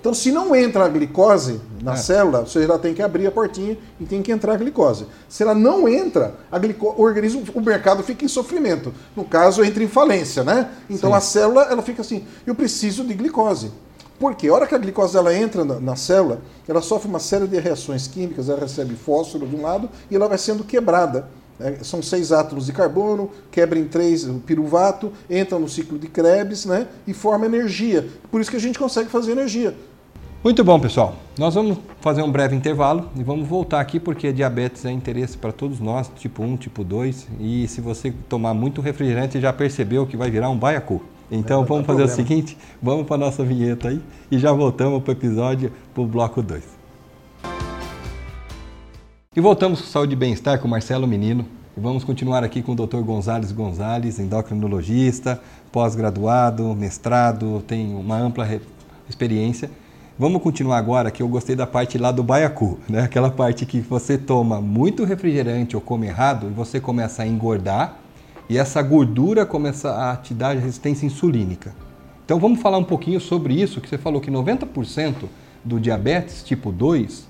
Então, 0.06 0.14
se 0.14 0.30
não 0.30 0.54
entra 0.54 0.84
a 0.84 0.88
glicose 0.88 1.60
na 1.82 1.94
é. 1.94 1.96
célula, 1.96 2.46
você 2.46 2.64
já 2.64 2.78
tem 2.78 2.94
que 2.94 3.02
abrir 3.02 3.26
a 3.26 3.30
portinha 3.32 3.76
e 3.98 4.04
tem 4.04 4.22
que 4.22 4.30
entrar 4.30 4.52
a 4.52 4.56
glicose. 4.56 5.04
Se 5.28 5.42
ela 5.42 5.52
não 5.52 5.88
entra, 5.88 6.32
a 6.48 6.56
glico... 6.60 6.94
o 6.96 7.02
organismo, 7.02 7.42
o 7.52 7.60
mercado 7.60 8.04
fica 8.04 8.24
em 8.24 8.28
sofrimento. 8.28 8.94
No 9.16 9.24
caso, 9.24 9.64
entra 9.64 9.82
em 9.82 9.88
falência, 9.88 10.44
né? 10.44 10.70
Então 10.88 11.10
Sim. 11.10 11.16
a 11.16 11.20
célula 11.20 11.62
ela 11.62 11.82
fica 11.82 12.02
assim: 12.02 12.24
eu 12.46 12.54
preciso 12.54 13.02
de 13.02 13.14
glicose. 13.14 13.72
Por 14.16 14.36
quê? 14.36 14.46
A 14.46 14.54
hora 14.54 14.66
que 14.68 14.76
a 14.76 14.78
glicose 14.78 15.16
ela 15.16 15.34
entra 15.34 15.64
na, 15.64 15.80
na, 15.80 15.96
célula, 15.96 16.40
ela 16.68 16.80
sofre 16.80 17.08
uma 17.08 17.18
série 17.18 17.48
de 17.48 17.58
reações 17.58 18.06
químicas, 18.06 18.48
ela 18.48 18.60
recebe 18.60 18.94
fósforo 18.94 19.44
de 19.44 19.56
um 19.56 19.62
lado 19.62 19.90
e 20.08 20.14
ela 20.14 20.28
vai 20.28 20.38
sendo 20.38 20.62
quebrada. 20.62 21.28
Né? 21.58 21.78
São 21.82 22.00
seis 22.00 22.30
átomos 22.30 22.66
de 22.66 22.72
carbono, 22.72 23.28
quebra 23.50 23.76
em 23.76 23.88
três 23.88 24.24
o 24.24 24.34
piruvato, 24.34 25.12
entra 25.28 25.58
no 25.58 25.68
ciclo 25.68 25.98
de 25.98 26.06
Krebs 26.06 26.64
né? 26.64 26.86
e 27.08 27.12
forma 27.12 27.44
energia. 27.44 28.08
Por 28.30 28.40
isso 28.40 28.52
que 28.52 28.56
a 28.56 28.60
gente 28.60 28.78
consegue 28.78 29.10
fazer 29.10 29.32
energia. 29.32 29.76
Muito 30.44 30.62
bom, 30.62 30.78
pessoal. 30.78 31.16
Nós 31.38 31.54
vamos 31.54 31.78
fazer 32.00 32.22
um 32.22 32.30
breve 32.30 32.54
intervalo 32.54 33.10
e 33.16 33.22
vamos 33.24 33.48
voltar 33.48 33.80
aqui 33.80 33.98
porque 33.98 34.32
diabetes 34.32 34.84
é 34.84 34.92
interesse 34.92 35.36
para 35.36 35.50
todos 35.50 35.80
nós, 35.80 36.10
tipo 36.16 36.42
1, 36.42 36.56
tipo 36.56 36.84
2. 36.84 37.28
E 37.40 37.66
se 37.66 37.80
você 37.80 38.12
tomar 38.28 38.54
muito 38.54 38.80
refrigerante, 38.80 39.40
já 39.40 39.52
percebeu 39.52 40.06
que 40.06 40.16
vai 40.16 40.30
virar 40.30 40.48
um 40.48 40.56
baiacu. 40.56 41.02
Então 41.30 41.62
é, 41.62 41.66
vamos 41.66 41.84
fazer 41.84 42.04
problema. 42.04 42.12
o 42.12 42.14
seguinte, 42.14 42.56
vamos 42.80 43.06
para 43.06 43.16
a 43.16 43.18
nossa 43.18 43.42
vinheta 43.42 43.88
aí 43.88 44.00
e 44.30 44.38
já 44.38 44.52
voltamos 44.52 45.02
para 45.02 45.10
o 45.10 45.14
episódio, 45.14 45.72
para 45.92 46.02
o 46.02 46.06
bloco 46.06 46.40
2. 46.40 46.62
E 49.34 49.40
voltamos 49.40 49.80
com 49.80 49.86
Saúde 49.88 50.12
e 50.12 50.16
Bem-Estar 50.16 50.60
com 50.60 50.68
Marcelo 50.68 51.08
Menino. 51.08 51.44
E 51.76 51.80
vamos 51.80 52.04
continuar 52.04 52.44
aqui 52.44 52.62
com 52.62 52.72
o 52.72 52.74
Dr. 52.76 53.00
Gonzales 53.00 53.50
Gonzales, 53.50 54.20
endocrinologista, 54.20 55.40
pós-graduado, 55.72 56.72
mestrado, 56.74 57.64
tem 57.66 57.94
uma 57.94 58.16
ampla 58.16 58.60
experiência 59.08 59.68
Vamos 60.18 60.40
continuar 60.40 60.78
agora, 60.78 61.10
que 61.10 61.22
eu 61.22 61.28
gostei 61.28 61.54
da 61.54 61.66
parte 61.66 61.98
lá 61.98 62.10
do 62.10 62.22
baiacu, 62.22 62.78
né? 62.88 63.02
Aquela 63.02 63.30
parte 63.30 63.66
que 63.66 63.80
você 63.80 64.16
toma 64.16 64.62
muito 64.62 65.04
refrigerante 65.04 65.76
ou 65.76 65.82
come 65.82 66.06
errado 66.06 66.46
e 66.46 66.54
você 66.54 66.80
começa 66.80 67.22
a 67.22 67.26
engordar 67.26 67.98
e 68.48 68.56
essa 68.56 68.80
gordura 68.80 69.44
começa 69.44 70.10
a 70.10 70.16
te 70.16 70.32
dar 70.32 70.56
resistência 70.56 71.04
insulínica. 71.04 71.74
Então 72.24 72.40
vamos 72.40 72.62
falar 72.62 72.78
um 72.78 72.84
pouquinho 72.84 73.20
sobre 73.20 73.60
isso, 73.60 73.78
que 73.78 73.90
você 73.90 73.98
falou 73.98 74.18
que 74.18 74.30
90% 74.30 75.26
do 75.62 75.78
diabetes 75.78 76.42
tipo 76.42 76.72
2, 76.72 77.28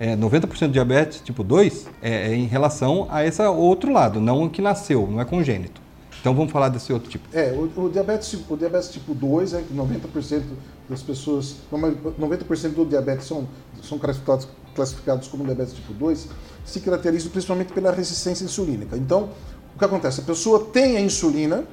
é, 0.00 0.16
90% 0.16 0.66
do 0.66 0.72
diabetes 0.72 1.20
tipo 1.20 1.44
2 1.44 1.88
é, 2.02 2.32
é 2.32 2.34
em 2.34 2.46
relação 2.46 3.06
a 3.10 3.24
esse 3.24 3.40
outro 3.42 3.92
lado, 3.92 4.20
não 4.20 4.42
o 4.42 4.50
que 4.50 4.60
nasceu, 4.60 5.08
não 5.08 5.20
é 5.20 5.24
congênito. 5.24 5.83
Então 6.24 6.34
vamos 6.34 6.50
falar 6.50 6.70
desse 6.70 6.90
outro 6.90 7.10
tipo. 7.10 7.28
É, 7.36 7.52
o, 7.52 7.84
o 7.84 7.90
diabetes, 7.90 8.34
o 8.48 8.56
diabetes 8.56 8.88
tipo 8.88 9.14
2 9.14 9.52
é 9.52 9.60
que 9.60 9.74
90% 9.74 10.42
das 10.88 11.02
pessoas, 11.02 11.56
90% 11.70 12.70
do 12.70 12.86
diabetes 12.86 13.26
são, 13.26 13.46
são 13.82 13.98
classificados, 13.98 14.48
classificados 14.74 15.28
como 15.28 15.44
diabetes 15.44 15.74
tipo 15.74 15.92
2, 15.92 16.28
se 16.64 16.80
caracterizam 16.80 17.30
principalmente 17.30 17.74
pela 17.74 17.92
resistência 17.92 18.42
insulínica. 18.42 18.96
Então, 18.96 19.28
o 19.76 19.78
que 19.78 19.84
acontece? 19.84 20.22
A 20.22 20.24
pessoa 20.24 20.64
tem 20.72 20.96
a 20.96 21.00
insulina, 21.02 21.64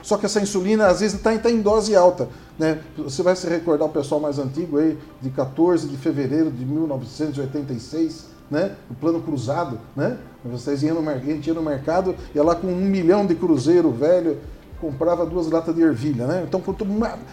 só 0.00 0.16
que 0.16 0.26
essa 0.26 0.40
insulina 0.40 0.86
às 0.86 1.00
vezes 1.00 1.16
está 1.16 1.36
tá 1.36 1.50
em 1.50 1.60
dose 1.60 1.96
alta. 1.96 2.28
Né? 2.56 2.80
Você 2.98 3.24
vai 3.24 3.34
se 3.34 3.48
recordar 3.48 3.88
o 3.88 3.90
pessoal 3.90 4.20
mais 4.20 4.38
antigo 4.38 4.78
aí, 4.78 4.96
de 5.20 5.30
14 5.30 5.88
de 5.88 5.96
fevereiro 5.96 6.52
de 6.52 6.64
1986, 6.64 8.26
né? 8.50 8.74
o 8.90 8.94
plano 8.94 9.20
cruzado, 9.20 9.78
né? 9.94 10.18
Vocês 10.44 10.82
iam 10.82 11.00
no, 11.00 11.10
a 11.10 11.18
gente 11.18 11.46
ia 11.46 11.54
no 11.54 11.62
mercado, 11.62 12.14
ia 12.34 12.42
lá 12.42 12.54
com 12.54 12.68
um 12.68 12.76
milhão 12.76 13.26
de 13.26 13.34
cruzeiro 13.34 13.90
velho, 13.90 14.38
comprava 14.80 15.26
duas 15.26 15.48
latas 15.48 15.74
de 15.74 15.82
ervilha, 15.82 16.26
né? 16.26 16.44
Então, 16.46 16.62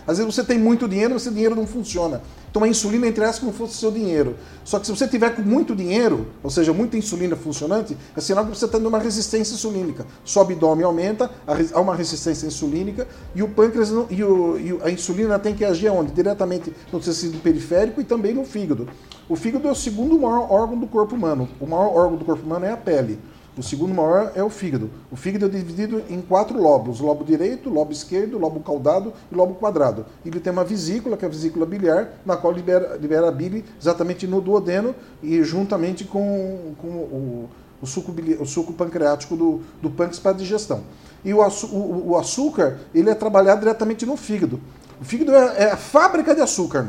às 0.07 0.17
vezes 0.17 0.34
você 0.34 0.43
tem 0.43 0.57
muito 0.57 0.88
dinheiro, 0.88 1.13
mas 1.13 1.22
esse 1.22 1.34
dinheiro 1.34 1.55
não 1.55 1.67
funciona. 1.67 2.22
Então 2.50 2.63
a 2.63 2.67
insulina 2.69 3.05
entre 3.05 3.25
como 3.34 3.51
fosse 3.51 3.75
seu 3.75 3.91
dinheiro. 3.91 4.38
Só 4.63 4.79
que 4.79 4.86
se 4.86 4.91
você 4.95 5.05
tiver 5.07 5.36
com 5.36 5.41
muito 5.41 5.75
dinheiro, 5.75 6.27
ou 6.41 6.50
seja, 6.50 6.72
muita 6.72 6.95
insulina 6.95 7.36
funcionante, 7.36 7.98
é 8.15 8.22
sinal 8.22 8.45
que 8.45 8.57
você 8.57 8.63
está 8.63 8.77
tendo 8.77 8.88
uma 8.88 8.98
resistência 8.98 9.53
insulínica. 9.53 10.05
Seu 10.24 10.41
abdômen 10.41 10.86
aumenta, 10.86 11.29
há 11.45 11.81
uma 11.81 11.93
resistência 11.93 12.48
insulínica 12.48 13.07
e 13.36 13.43
o 13.43 13.50
pâncreas 13.50 13.91
não, 13.91 14.07
e, 14.10 14.24
o, 14.24 14.57
e 14.57 14.79
a 14.84 14.89
insulina 14.89 15.38
tem 15.38 15.53
que 15.53 15.65
agir 15.65 15.89
onde? 15.89 16.13
Diretamente 16.13 16.74
no 16.93 17.00
tecido 17.00 17.41
periférico 17.41 18.00
e 18.00 18.05
também 18.05 18.34
no 18.34 18.45
fígado. 18.45 18.88
O 19.27 19.36
fígado 19.36 19.67
é 19.67 19.72
o 19.72 19.75
segundo 19.75 20.20
maior 20.20 20.51
órgão 20.51 20.77
do 20.77 20.86
corpo 20.86 21.15
humano. 21.15 21.50
O 21.60 21.65
maior 21.65 21.96
órgão 21.96 22.17
do 22.17 22.25
corpo 22.25 22.46
humano 22.46 22.65
é 22.65 22.72
a 22.72 22.77
pele. 22.77 23.20
O 23.58 23.63
segundo 23.63 23.94
maior 23.94 24.34
é 24.36 24.44
o 24.44 24.50
fígado. 24.50 24.91
O 25.10 25.15
fígado 25.15 25.46
é 25.46 25.50
dividido 25.50 26.03
em 26.10 26.22
quatro 26.22 26.62
lóbulos: 26.62 27.00
lobo 27.00 27.24
direito, 27.24 27.70
lobo 27.70 27.91
esquerdo, 27.91 28.38
lobo 28.38 28.60
caudado 28.60 29.13
e 29.32 29.36
lobo 29.36 29.55
quadrado. 29.55 30.05
Ele 30.24 30.39
tem 30.39 30.53
uma 30.53 30.63
vesícula, 30.63 31.17
que 31.17 31.25
é 31.25 31.27
a 31.27 31.32
vesícula 31.32 31.65
biliar, 31.65 32.20
na 32.25 32.38
qual 32.38 32.53
libera, 32.53 32.98
libera 32.98 33.29
a 33.29 33.32
bile 33.32 33.65
exatamente 33.82 34.27
no 34.27 34.41
duodeno 34.41 34.94
e 35.24 35.41
juntamente 35.44 36.03
com, 36.03 36.75
com 36.79 36.88
o, 36.88 37.50
o, 37.82 37.88
suco, 37.88 38.13
o 38.39 38.46
suco 38.46 38.74
pancreático 38.74 39.36
do, 39.36 39.62
do 39.82 39.89
pâncreas 39.89 40.20
para 40.20 40.32
a 40.32 40.36
digestão. 40.36 40.84
E 41.24 41.34
o, 41.34 41.39
o, 41.39 42.10
o, 42.10 42.17
açúcar, 42.17 42.77
ele 42.94 43.10
é 43.10 43.15
trabalhado 43.15 43.62
diretamente 43.62 44.05
no 44.05 44.17
fígado. 44.17 44.60
O 45.01 45.03
fígado 45.03 45.34
é, 45.34 45.63
é 45.63 45.72
a 45.72 45.77
fábrica 45.77 46.36
de 46.36 46.41
açúcar, 46.41 46.84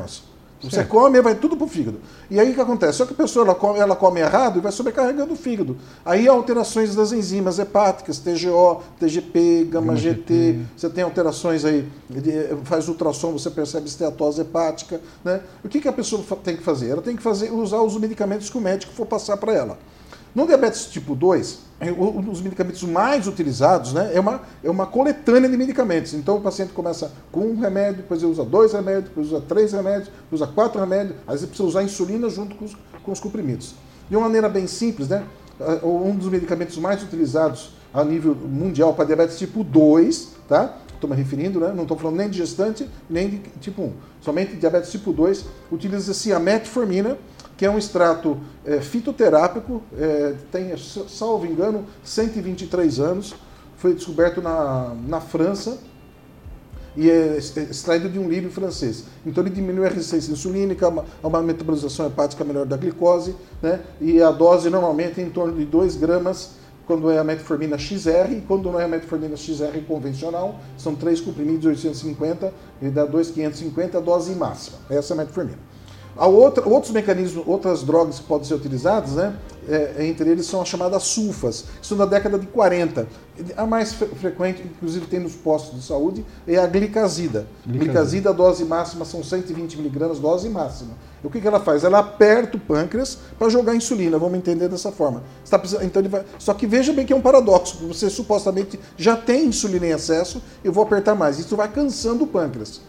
nosso. 0.63 0.75
Você 0.75 0.83
come, 0.83 1.21
vai 1.21 1.35
tudo 1.35 1.55
para 1.55 1.65
o 1.65 1.67
fígado. 1.67 1.99
E 2.29 2.39
aí 2.39 2.51
o 2.51 2.53
que 2.53 2.61
acontece? 2.61 2.97
Só 2.97 3.05
que 3.05 3.13
a 3.13 3.15
pessoa 3.15 3.45
ela 3.45 3.55
come, 3.55 3.79
ela 3.79 3.95
come 3.95 4.19
errado 4.19 4.57
e 4.57 4.61
vai 4.61 4.71
sobrecarregando 4.71 5.33
o 5.33 5.35
fígado. 5.35 5.77
Aí 6.05 6.27
alterações 6.27 6.95
das 6.95 7.11
enzimas 7.11 7.59
hepáticas, 7.59 8.19
TGO, 8.19 8.81
TGP, 8.99 9.67
gama 9.69 9.95
GT, 9.95 10.59
você 10.75 10.89
tem 10.89 11.03
alterações 11.03 11.63
aí, 11.63 11.87
faz 12.63 12.87
ultrassom, 12.87 13.31
você 13.31 13.49
percebe 13.49 13.87
esteatose 13.87 14.41
hepática. 14.41 14.99
Né? 15.23 15.41
O 15.63 15.69
que, 15.69 15.79
que 15.79 15.87
a 15.87 15.93
pessoa 15.93 16.23
tem 16.43 16.57
que 16.57 16.63
fazer? 16.63 16.89
Ela 16.89 17.01
tem 17.01 17.15
que 17.15 17.23
fazer, 17.23 17.51
usar 17.51 17.81
os 17.81 17.97
medicamentos 17.97 18.49
que 18.49 18.57
o 18.57 18.61
médico 18.61 18.93
for 18.93 19.05
passar 19.05 19.37
para 19.37 19.53
ela. 19.53 19.77
No 20.35 20.45
diabetes 20.45 20.85
tipo 20.85 21.15
2, 21.15 21.59
é, 21.79 21.91
um 21.91 22.21
dos 22.21 22.41
medicamentos 22.41 22.83
mais 22.83 23.27
utilizados 23.27 23.93
né, 23.93 24.11
é, 24.13 24.19
uma, 24.19 24.41
é 24.63 24.69
uma 24.69 24.85
coletânea 24.85 25.49
de 25.49 25.57
medicamentos. 25.57 26.13
Então 26.13 26.37
o 26.37 26.41
paciente 26.41 26.73
começa 26.73 27.11
com 27.31 27.41
um 27.41 27.59
remédio, 27.59 27.97
depois 27.97 28.21
ele 28.21 28.31
usa 28.31 28.43
dois 28.43 28.73
remédios, 28.73 29.05
depois 29.05 29.27
usa 29.27 29.41
três 29.41 29.73
remédios, 29.73 30.09
usa 30.31 30.47
quatro 30.47 30.79
remédios, 30.79 31.15
às 31.25 31.35
vezes 31.35 31.47
precisa 31.47 31.67
usar 31.67 31.83
insulina 31.83 32.29
junto 32.29 32.55
com 32.55 32.65
os, 32.65 32.75
com 33.03 33.11
os 33.11 33.19
comprimidos. 33.19 33.75
De 34.09 34.15
uma 34.15 34.25
maneira 34.25 34.49
bem 34.49 34.67
simples, 34.67 35.07
né, 35.07 35.23
um 35.83 36.15
dos 36.15 36.29
medicamentos 36.29 36.77
mais 36.77 37.01
utilizados 37.03 37.71
a 37.93 38.03
nível 38.03 38.35
mundial 38.35 38.93
para 38.93 39.05
diabetes 39.05 39.37
tipo 39.37 39.63
2, 39.63 40.33
tá? 40.47 40.77
Estou 40.93 41.09
me 41.09 41.15
referindo, 41.15 41.59
né? 41.59 41.71
não 41.75 41.83
estou 41.83 41.95
falando 41.95 42.17
nem 42.17 42.29
de 42.29 42.37
gestante, 42.37 42.89
nem 43.07 43.29
de 43.29 43.37
tipo 43.59 43.83
1. 43.83 43.93
Somente 44.21 44.55
diabetes 44.55 44.91
tipo 44.91 45.13
2 45.13 45.45
utiliza-se 45.71 46.33
a 46.33 46.39
metformina, 46.39 47.17
que 47.57 47.65
é 47.65 47.69
um 47.69 47.77
extrato 47.77 48.39
é, 48.63 48.79
fitoterápico, 48.79 49.81
é, 49.97 50.35
tem, 50.51 50.71
salvo 50.77 51.45
engano, 51.47 51.85
123 52.03 52.99
anos, 52.99 53.35
foi 53.77 53.95
descoberto 53.95 54.41
na, 54.41 54.95
na 55.07 55.19
França 55.19 55.79
e 56.95 57.09
é 57.09 57.37
extraído 57.37 58.09
de 58.09 58.17
um 58.17 58.29
lírio 58.29 58.51
francês. 58.51 59.05
Então 59.25 59.43
ele 59.43 59.51
diminui 59.51 59.85
a 59.85 59.89
resistência 59.89 60.31
insulínica, 60.31 60.87
há 60.87 61.27
uma 61.27 61.41
metabolização 61.41 62.07
hepática 62.07 62.43
melhor 62.43 62.65
da 62.65 62.77
glicose, 62.77 63.35
né? 63.61 63.81
e 63.99 64.21
a 64.21 64.31
dose 64.31 64.69
normalmente 64.69 65.19
é 65.19 65.23
em 65.23 65.29
torno 65.29 65.55
de 65.57 65.65
2 65.65 65.95
gramas 65.95 66.57
quando 66.87 67.11
é 67.11 67.19
a 67.19 67.23
metformina 67.23 67.77
XR 67.77 68.31
e 68.31 68.43
quando 68.47 68.71
não 68.71 68.79
é 68.79 68.85
a 68.85 68.87
metformina 68.87 69.35
XR 69.35 69.77
convencional, 69.85 70.59
são 70.77 70.95
três 70.95 71.19
comprimidos 71.19 71.61
de 71.61 71.67
850 71.67 72.53
e 72.81 72.89
dá 72.89 73.05
2,550 73.05 73.97
a 73.97 74.01
dose 74.01 74.33
máxima. 74.33 74.77
Essa 74.89 75.13
é 75.13 75.15
a 75.15 75.17
metformina. 75.17 75.59
Há 76.17 76.27
outra, 76.27 76.67
outros 76.67 76.91
mecanismos, 76.91 77.43
outras 77.47 77.83
drogas 77.83 78.19
que 78.19 78.25
podem 78.25 78.47
ser 78.47 78.55
utilizadas, 78.55 79.11
né? 79.11 79.35
É, 79.69 80.05
entre 80.05 80.29
eles 80.29 80.45
são 80.45 80.61
as 80.61 80.67
chamadas 80.69 81.03
sulfas, 81.03 81.65
são 81.81 81.97
da 81.97 82.05
década 82.05 82.39
de 82.39 82.47
40. 82.47 83.05
A 83.57 83.65
mais 83.65 83.93
fre 83.93 84.07
frequente, 84.07 84.63
inclusive 84.63 85.05
tem 85.07 85.19
nos 85.19 85.35
postos 85.35 85.77
de 85.77 85.85
saúde, 85.85 86.25
é 86.47 86.57
a 86.57 86.65
glicazida. 86.65 87.45
Glicazida, 87.65 87.85
glicazida 87.85 88.33
dose 88.33 88.63
máxima 88.63 89.03
são 89.03 89.21
120 89.21 89.75
miligramas, 89.75 90.19
dose 90.19 90.47
máxima. 90.47 90.91
E 91.21 91.27
o 91.27 91.29
que, 91.29 91.41
que 91.41 91.47
ela 91.47 91.59
faz? 91.59 91.83
Ela 91.83 91.99
aperta 91.99 92.55
o 92.55 92.59
pâncreas 92.59 93.17
para 93.37 93.49
jogar 93.49 93.75
insulina, 93.75 94.17
vamos 94.17 94.37
entender 94.37 94.69
dessa 94.69 94.91
forma. 94.91 95.21
Tá 95.49 95.61
então 95.81 96.01
vai... 96.03 96.23
Só 96.39 96.53
que 96.53 96.65
veja 96.65 96.93
bem 96.93 97.05
que 97.05 97.11
é 97.11 97.15
um 97.15 97.21
paradoxo, 97.21 97.85
você 97.87 98.09
supostamente 98.09 98.79
já 98.95 99.17
tem 99.17 99.47
insulina 99.47 99.87
em 99.87 99.91
excesso, 99.91 100.41
eu 100.63 100.71
vou 100.71 100.83
apertar 100.83 101.13
mais. 101.13 101.39
Isso 101.39 101.57
vai 101.57 101.67
cansando 101.67 102.23
o 102.23 102.27
pâncreas. 102.27 102.79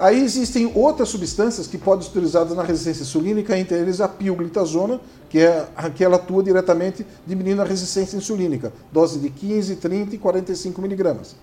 Aí 0.00 0.24
existem 0.24 0.72
outras 0.74 1.10
substâncias 1.10 1.66
que 1.66 1.76
podem 1.76 2.02
ser 2.02 2.12
utilizadas 2.12 2.56
na 2.56 2.62
resistência 2.62 3.02
insulínica, 3.02 3.58
entre 3.58 3.76
eles 3.76 4.00
a 4.00 4.08
pioglitazona, 4.08 4.98
que 5.28 5.40
é 5.40 5.68
que 5.94 6.02
ela 6.02 6.16
atua 6.16 6.42
diretamente 6.42 7.04
diminuindo 7.26 7.60
a 7.60 7.66
resistência 7.66 8.16
insulínica, 8.16 8.72
dose 8.90 9.18
de 9.18 9.28
15, 9.28 9.76
30 9.76 10.14
e 10.14 10.18
45 10.18 10.80
miligramas. 10.80 11.36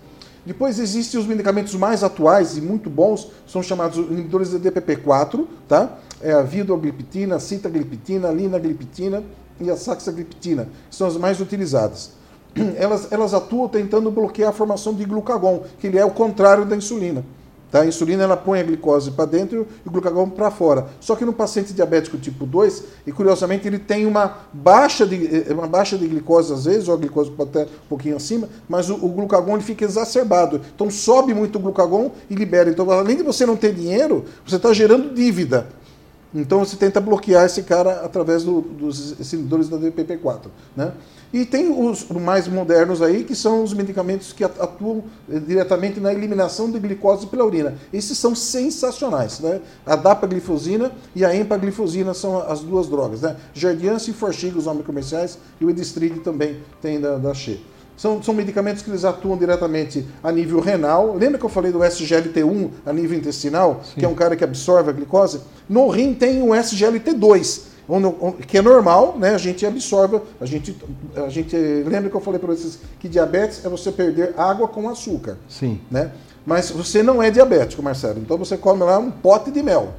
Depois 0.44 0.80
existem 0.80 1.20
os 1.20 1.26
medicamentos 1.26 1.72
mais 1.76 2.02
atuais 2.02 2.56
e 2.56 2.60
muito 2.60 2.90
bons, 2.90 3.30
são 3.46 3.62
chamados 3.62 3.96
inibidores 3.96 4.50
de 4.50 4.58
DPP-4, 4.58 5.46
tá? 5.68 5.96
É 6.20 6.32
a 6.32 6.42
vidogliptina, 6.42 7.36
a 7.36 7.38
citagliptina, 7.38 8.28
a 8.28 8.32
linagliptina 8.32 9.22
e 9.60 9.70
a 9.70 9.76
saxagliptina, 9.76 10.68
são 10.90 11.06
as 11.06 11.16
mais 11.16 11.40
utilizadas. 11.40 12.10
Elas, 12.76 13.12
elas 13.12 13.34
atuam 13.34 13.68
tentando 13.68 14.10
bloquear 14.10 14.50
a 14.50 14.52
formação 14.52 14.92
de 14.94 15.04
glucagon, 15.04 15.62
que 15.78 15.86
ele 15.86 15.98
é 15.98 16.04
o 16.04 16.10
contrário 16.10 16.64
da 16.64 16.74
insulina. 16.74 17.24
Tá? 17.70 17.82
A 17.82 17.86
insulina 17.86 18.24
ela 18.24 18.36
põe 18.36 18.60
a 18.60 18.62
glicose 18.62 19.10
para 19.10 19.26
dentro 19.26 19.66
e 19.84 19.88
o 19.88 19.90
glucagon 19.90 20.30
para 20.30 20.50
fora. 20.50 20.86
Só 21.00 21.14
que 21.14 21.24
no 21.24 21.32
paciente 21.32 21.72
diabético 21.72 22.16
tipo 22.16 22.46
2, 22.46 22.84
e 23.06 23.12
curiosamente 23.12 23.66
ele 23.66 23.78
tem 23.78 24.06
uma 24.06 24.38
baixa 24.52 25.06
de, 25.06 25.48
eh, 25.48 25.52
uma 25.52 25.66
baixa 25.66 25.98
de 25.98 26.06
glicose 26.06 26.52
às 26.52 26.64
vezes, 26.64 26.88
ou 26.88 26.94
a 26.94 26.96
glicose 26.96 27.30
pode 27.30 27.50
até 27.50 27.64
um 27.64 27.88
pouquinho 27.88 28.16
acima, 28.16 28.48
mas 28.68 28.88
o, 28.88 28.94
o 28.94 29.08
glucagon 29.08 29.54
ele 29.54 29.62
fica 29.62 29.84
exacerbado. 29.84 30.60
Então 30.74 30.90
sobe 30.90 31.34
muito 31.34 31.56
o 31.56 31.58
glucagon 31.60 32.10
e 32.30 32.34
libera. 32.34 32.70
Então 32.70 32.90
além 32.90 33.16
de 33.16 33.22
você 33.22 33.44
não 33.44 33.56
ter 33.56 33.74
dinheiro, 33.74 34.24
você 34.46 34.56
está 34.56 34.72
gerando 34.72 35.14
dívida. 35.14 35.66
Então 36.34 36.58
você 36.58 36.76
tenta 36.76 37.00
bloquear 37.00 37.46
esse 37.46 37.62
cara 37.62 38.02
através 38.04 38.44
do, 38.44 38.60
dos 38.60 39.32
inibidores 39.32 39.68
da 39.68 39.78
DPP-4. 39.78 40.48
Né? 40.76 40.92
E 41.32 41.44
tem 41.44 41.70
os 41.70 42.08
mais 42.08 42.48
modernos 42.48 43.02
aí, 43.02 43.22
que 43.24 43.34
são 43.34 43.62
os 43.62 43.74
medicamentos 43.74 44.32
que 44.32 44.42
atuam 44.44 45.04
eh, 45.30 45.38
diretamente 45.38 46.00
na 46.00 46.12
eliminação 46.12 46.70
de 46.70 46.78
glicose 46.78 47.26
pela 47.26 47.44
urina. 47.44 47.76
Esses 47.92 48.16
são 48.16 48.34
sensacionais. 48.34 49.40
Né? 49.40 49.60
A 49.84 49.94
dapaglifosina 49.94 50.90
e 51.14 51.24
a 51.24 51.34
empaglifosina 51.36 52.14
são 52.14 52.40
as 52.40 52.60
duas 52.60 52.88
drogas. 52.88 53.22
Né? 53.22 53.36
Jardiance 53.52 54.10
e 54.10 54.14
Forxiga, 54.14 54.58
os 54.58 54.64
nomes 54.64 54.86
comerciais, 54.86 55.38
e 55.60 55.64
o 55.64 55.70
Edistride 55.70 56.20
também 56.20 56.60
tem 56.80 57.00
da, 57.00 57.18
da 57.18 57.34
Xê. 57.34 57.58
São, 57.98 58.22
são 58.22 58.32
medicamentos 58.32 58.80
que 58.80 58.88
eles 58.88 59.04
atuam 59.04 59.36
diretamente 59.36 60.06
a 60.22 60.30
nível 60.30 60.60
renal. 60.60 61.16
Lembra 61.16 61.36
que 61.36 61.44
eu 61.44 61.50
falei 61.50 61.72
do 61.72 61.80
SGLT1 61.80 62.70
a 62.86 62.92
nível 62.92 63.18
intestinal, 63.18 63.80
Sim. 63.82 63.98
que 63.98 64.04
é 64.04 64.08
um 64.08 64.14
cara 64.14 64.36
que 64.36 64.44
absorve 64.44 64.88
a 64.88 64.92
glicose? 64.92 65.40
No 65.68 65.88
rim 65.88 66.14
tem 66.14 66.40
o 66.40 66.50
SGLT2, 66.50 67.62
que 68.46 68.56
é 68.56 68.62
normal, 68.62 69.16
né? 69.18 69.34
A 69.34 69.38
gente 69.38 69.66
absorve, 69.66 70.20
a 70.40 70.46
gente, 70.46 70.76
a 71.16 71.28
gente 71.28 71.56
lembra 71.56 72.08
que 72.08 72.14
eu 72.14 72.20
falei 72.20 72.38
para 72.38 72.54
vocês 72.54 72.78
que 73.00 73.08
diabetes 73.08 73.64
é 73.64 73.68
você 73.68 73.90
perder 73.90 74.32
água 74.38 74.68
com 74.68 74.88
açúcar. 74.88 75.36
Sim. 75.48 75.80
Né? 75.90 76.12
Mas 76.46 76.70
você 76.70 77.02
não 77.02 77.20
é 77.20 77.32
diabético, 77.32 77.82
Marcelo. 77.82 78.20
Então 78.20 78.38
você 78.38 78.56
come 78.56 78.84
lá 78.84 78.98
um 78.98 79.10
pote 79.10 79.50
de 79.50 79.60
mel, 79.60 79.94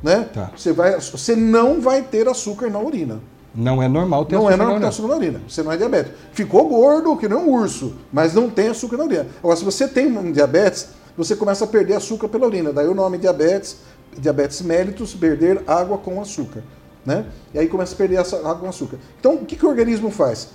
né? 0.00 0.28
Tá. 0.32 0.52
Você 0.56 0.72
vai, 0.72 1.00
você 1.00 1.34
não 1.34 1.80
vai 1.80 2.00
ter 2.02 2.28
açúcar 2.28 2.70
na 2.70 2.78
urina. 2.78 3.20
Não 3.54 3.82
é 3.82 3.88
normal 3.88 4.24
ter 4.24 4.36
não 4.36 4.42
açúcar 4.42 4.54
é 4.54 4.56
normal 4.56 4.80
ter 4.80 4.86
açúcar 4.86 5.08
na 5.08 5.16
urina. 5.16 5.40
Você 5.48 5.62
não 5.62 5.72
é 5.72 5.76
diabético. 5.76 6.16
Ficou 6.32 6.68
gordo, 6.68 7.16
que 7.16 7.28
nem 7.28 7.36
um 7.36 7.50
urso, 7.52 7.94
mas 8.12 8.34
não 8.34 8.48
tem 8.48 8.68
açúcar 8.68 8.96
na 8.96 9.04
urina. 9.04 9.26
Agora, 9.40 9.56
se 9.56 9.64
você 9.64 9.88
tem 9.88 10.06
um 10.06 10.30
diabetes, 10.30 10.88
você 11.16 11.34
começa 11.34 11.64
a 11.64 11.68
perder 11.68 11.94
açúcar 11.94 12.28
pela 12.28 12.46
urina. 12.46 12.72
Daí 12.72 12.86
o 12.86 12.94
nome 12.94 13.18
diabetes, 13.18 13.78
diabetes 14.16 14.62
mellitus, 14.62 15.14
perder 15.14 15.62
água 15.66 15.98
com 15.98 16.20
açúcar. 16.20 16.62
Né? 17.04 17.26
E 17.52 17.58
aí 17.58 17.66
começa 17.66 17.94
a 17.94 17.96
perder 17.96 18.16
essa 18.16 18.36
água 18.36 18.56
com 18.56 18.68
açúcar. 18.68 18.98
Então, 19.18 19.34
o 19.34 19.44
que, 19.44 19.56
que 19.56 19.66
o 19.66 19.68
organismo 19.68 20.10
faz? 20.10 20.48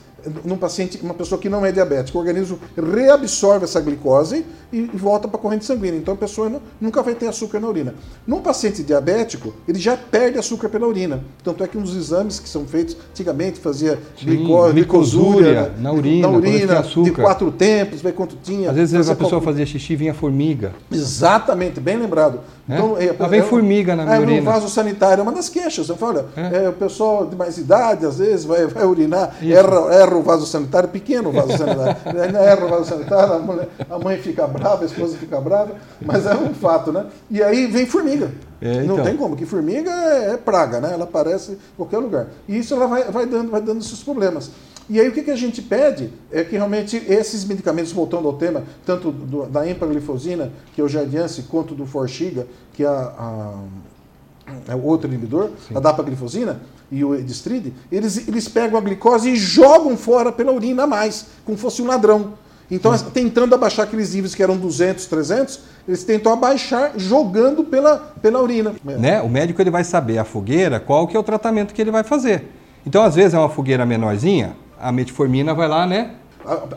Num 0.44 0.58
paciente, 0.58 1.00
uma 1.02 1.14
pessoa 1.14 1.40
que 1.40 1.50
não 1.50 1.66
é 1.66 1.72
diabética, 1.72 2.18
o 2.18 2.22
organismo 2.22 2.60
reabsorve 2.76 3.66
essa 3.66 3.80
glicose 3.80 4.46
e, 4.72 4.90
e 4.94 4.98
volta 4.98 5.28
para 5.28 5.38
a 5.38 5.42
corrente 5.42 5.66
sanguínea. 5.66 5.98
Então 5.98 6.14
a 6.14 6.18
pessoa 6.18 6.50
não, 6.50 6.62
nunca 6.80 7.02
vai 7.02 7.16
ter 7.16 7.28
açúcar 7.28 7.60
na 7.60 7.68
urina. 7.68 7.96
Num 8.26 8.42
paciente 8.42 8.84
diabético, 8.84 9.54
ele 9.68 9.80
já 9.80 9.96
perde 9.96 10.38
açúcar 10.38 10.70
pela 10.70 10.88
urina. 10.88 11.24
Tanto 11.44 11.64
é 11.64 11.68
que 11.68 11.78
uns 11.78 11.96
exames 11.96 12.40
que 12.40 12.50
são 12.50 12.66
feitos 12.66 12.98
antigamente 13.12 13.60
fazia 13.60 14.00
glicose, 14.22 14.74
glicosúria 14.74 15.74
na 15.80 15.92
urina, 15.92 16.28
na 16.28 16.38
urina 16.38 16.82
de 16.82 17.12
quatro 17.12 17.52
tempos, 17.52 18.02
ver 18.02 18.14
quanto 18.14 18.36
tinha. 18.42 18.70
Às 18.70 18.76
vezes 18.76 19.10
a 19.10 19.16
pessoa 19.16 19.42
fazia 19.42 19.66
xixi 19.66 19.94
e 19.94 19.96
vinha 19.96 20.14
formiga. 20.14 20.74
Exatamente, 20.92 21.80
bem 21.80 21.98
lembrado. 21.98 22.40
É? 22.68 22.76
Então, 22.76 22.98
é, 22.98 23.30
vem 23.30 23.42
é, 23.42 23.44
formiga 23.44 23.96
na 23.96 24.04
minha 24.04 24.16
é, 24.16 24.20
urina. 24.20 24.38
No 24.40 24.46
vaso 24.46 24.70
sanitário, 24.70 25.22
é 25.22 25.24
uma 25.24 25.32
das 25.32 25.50
queixas. 25.50 25.88
Eu 25.88 25.96
falo, 25.96 26.26
é. 26.36 26.66
é. 26.66 26.70
o 26.70 26.74
pessoal 26.74 27.26
de 27.28 27.36
mais 27.36 27.58
idade, 27.60 28.06
às 28.06 28.18
vezes, 28.18 28.44
vai, 28.44 28.66
vai 28.66 28.86
urinar, 28.86 29.36
erra, 29.42 29.94
erra 29.94 30.16
o 30.16 30.24
vaso 30.24 30.48
sanitário, 30.48 30.90
pequeno 30.90 31.30
o 31.30 31.32
vaso 31.32 31.56
sanitário. 31.56 31.96
erra 32.38 32.66
o 32.66 32.70
vaso 32.70 32.86
sanitário, 32.86 33.34
a, 33.34 33.40
mulher, 33.40 33.70
a, 33.88 34.00
mãe 34.00 34.18
fica 34.18 34.48
brava, 34.48 34.82
a 34.82 34.86
esposa 34.86 35.16
fica 35.18 35.40
brava, 35.40 35.74
mas 36.04 36.26
é 36.26 36.34
um 36.34 36.54
fato, 36.56 36.92
né? 36.92 37.06
E 37.30 37.44
aí 37.44 37.68
vem 37.68 37.86
formiga. 37.86 38.32
É, 38.66 38.84
então. 38.84 38.98
Não 38.98 39.04
tem 39.04 39.16
como, 39.16 39.36
que 39.36 39.46
formiga 39.46 39.92
é, 39.92 40.34
é, 40.34 40.38
praga, 40.38 40.82
né? 40.82 40.92
Ela 40.94 41.04
aparece 41.04 41.52
em 41.52 41.58
qualquer 41.78 42.00
lugar. 42.00 42.28
E 42.48 42.58
isso 42.58 42.74
ela 42.74 42.88
vai, 42.88 43.04
vai, 43.04 43.26
dando, 43.28 43.52
vai 43.52 43.62
dando 43.62 43.80
esses 43.80 44.02
problemas. 44.02 44.50
E 44.90 45.00
aí 45.00 45.08
o 45.08 45.12
que, 45.12 45.22
que 45.22 45.32
a 45.32 45.36
gente 45.36 45.62
pede 45.62 46.12
é 46.32 46.44
que 46.44 46.56
realmente 46.56 46.98
esses 47.08 47.46
medicamentos, 47.46 47.92
voltando 47.92 48.28
ao 48.28 48.34
tema, 48.34 48.64
tanto 48.84 49.12
do, 49.12 49.46
da 49.46 49.70
empaglifosina, 49.70 50.52
que 50.74 50.82
é 50.82 50.84
o 50.84 50.88
Jardiance, 50.88 51.44
quanto 51.44 51.76
do 51.76 51.86
Forxiga, 51.86 52.48
que 52.74 52.84
é 52.84 52.88
a, 52.88 52.92
a 52.92 53.54
é 54.68 54.76
o 54.76 54.84
outro 54.84 55.08
inibidor, 55.08 55.50
Sim. 55.68 55.76
a 55.76 55.80
dapaglifosina 55.80 56.62
e 56.92 57.04
o 57.04 57.16
edistride, 57.16 57.74
eles, 57.92 58.28
eles 58.28 58.48
pegam 58.48 58.78
a 58.78 58.82
glicose 58.82 59.30
e 59.30 59.36
jogam 59.36 59.98
fora 59.98 60.32
pela 60.32 60.52
urina 60.52 60.84
a 60.84 60.88
mais, 60.88 61.26
como 61.44 61.58
fosse 61.58 61.82
um 61.82 61.88
ladrão. 61.88 62.34
Então, 62.70 62.98
Sim. 62.98 63.06
tentando 63.14 63.54
abaixar 63.54 63.86
aqueles 63.86 64.14
níveis 64.14 64.34
que 64.34 64.42
eram 64.42 64.58
200, 64.58 65.06
300, 65.06 65.60
eles 65.88 66.04
tentam 66.04 66.34
abaixar 66.34 66.94
jogando 66.98 67.64
pela, 67.64 67.98
pela 68.22 68.42
urina. 68.42 68.74
Né? 68.84 69.22
O 69.22 69.30
médico 69.30 69.62
ele 69.62 69.70
vai 69.70 69.84
saber 69.84 70.18
a 70.18 70.24
fogueira, 70.24 70.80
qual 70.80 71.08
que 71.08 71.16
é 71.16 71.20
o 71.20 71.24
tratamento 71.24 71.74
que 71.74 71.82
ele 71.82 71.92
vai 71.92 72.04
fazer. 72.04 72.52
Então, 72.86 73.04
às 73.04 73.16
vezes 73.16 73.34
é 73.34 73.40
uma 73.40 73.50
fogueira 73.50 73.86
menorzinha, 73.86 74.56
a 74.80 74.92
metformina 74.92 75.54
vai 75.54 75.68
lá, 75.68 75.86
né? 75.86 76.16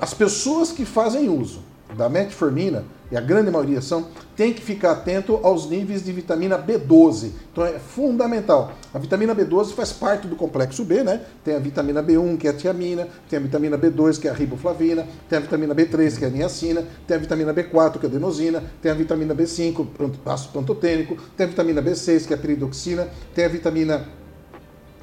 As 0.01 0.14
pessoas 0.14 0.72
que 0.72 0.85
fazem 0.85 1.29
uso 1.29 1.67
da 1.96 2.09
metformina, 2.09 2.85
e 3.11 3.16
a 3.16 3.20
grande 3.20 3.51
maioria 3.51 3.81
são, 3.81 4.09
tem 4.37 4.53
que 4.53 4.61
ficar 4.61 4.92
atento 4.92 5.40
aos 5.42 5.68
níveis 5.68 6.05
de 6.05 6.12
vitamina 6.12 6.59
B12. 6.59 7.31
Então 7.51 7.64
é 7.64 7.79
fundamental. 7.79 8.72
A 8.92 8.98
vitamina 8.98 9.35
B12 9.35 9.72
faz 9.72 9.92
parte 9.92 10.27
do 10.27 10.37
complexo 10.37 10.85
B, 10.85 11.03
né? 11.03 11.22
Tem 11.42 11.57
a 11.57 11.59
vitamina 11.59 12.03
B1, 12.03 12.37
que 12.37 12.46
é 12.46 12.51
a 12.51 12.55
tiamina, 12.55 13.09
tem 13.29 13.38
a 13.38 13.42
vitamina 13.42 13.79
B2, 13.79 14.20
que 14.20 14.29
é 14.29 14.31
a 14.31 14.35
riboflavina, 14.35 15.07
tem 15.29 15.38
a 15.38 15.40
vitamina 15.40 15.74
B3, 15.74 16.18
que 16.18 16.24
é 16.24 16.29
a 16.29 16.31
niacina, 16.31 16.85
tem 17.07 17.16
a 17.16 17.20
vitamina 17.20 17.55
B4, 17.55 17.98
que 17.98 18.07
é 18.07 18.09
a 18.09 18.12
adenosina, 18.12 18.62
tem 18.83 18.92
a 18.92 18.94
vitamina 18.94 19.35
B5, 19.35 19.87
ácido 20.27 20.53
pantotênico, 20.53 21.16
tem 21.37 21.46
a 21.46 21.48
vitamina 21.48 21.83
B6, 21.83 22.27
que 22.27 22.35
é 22.35 22.37
a 22.37 22.38
peridoxina, 22.38 23.09
tem 23.35 23.46
a 23.46 23.48
vitamina 23.48 24.05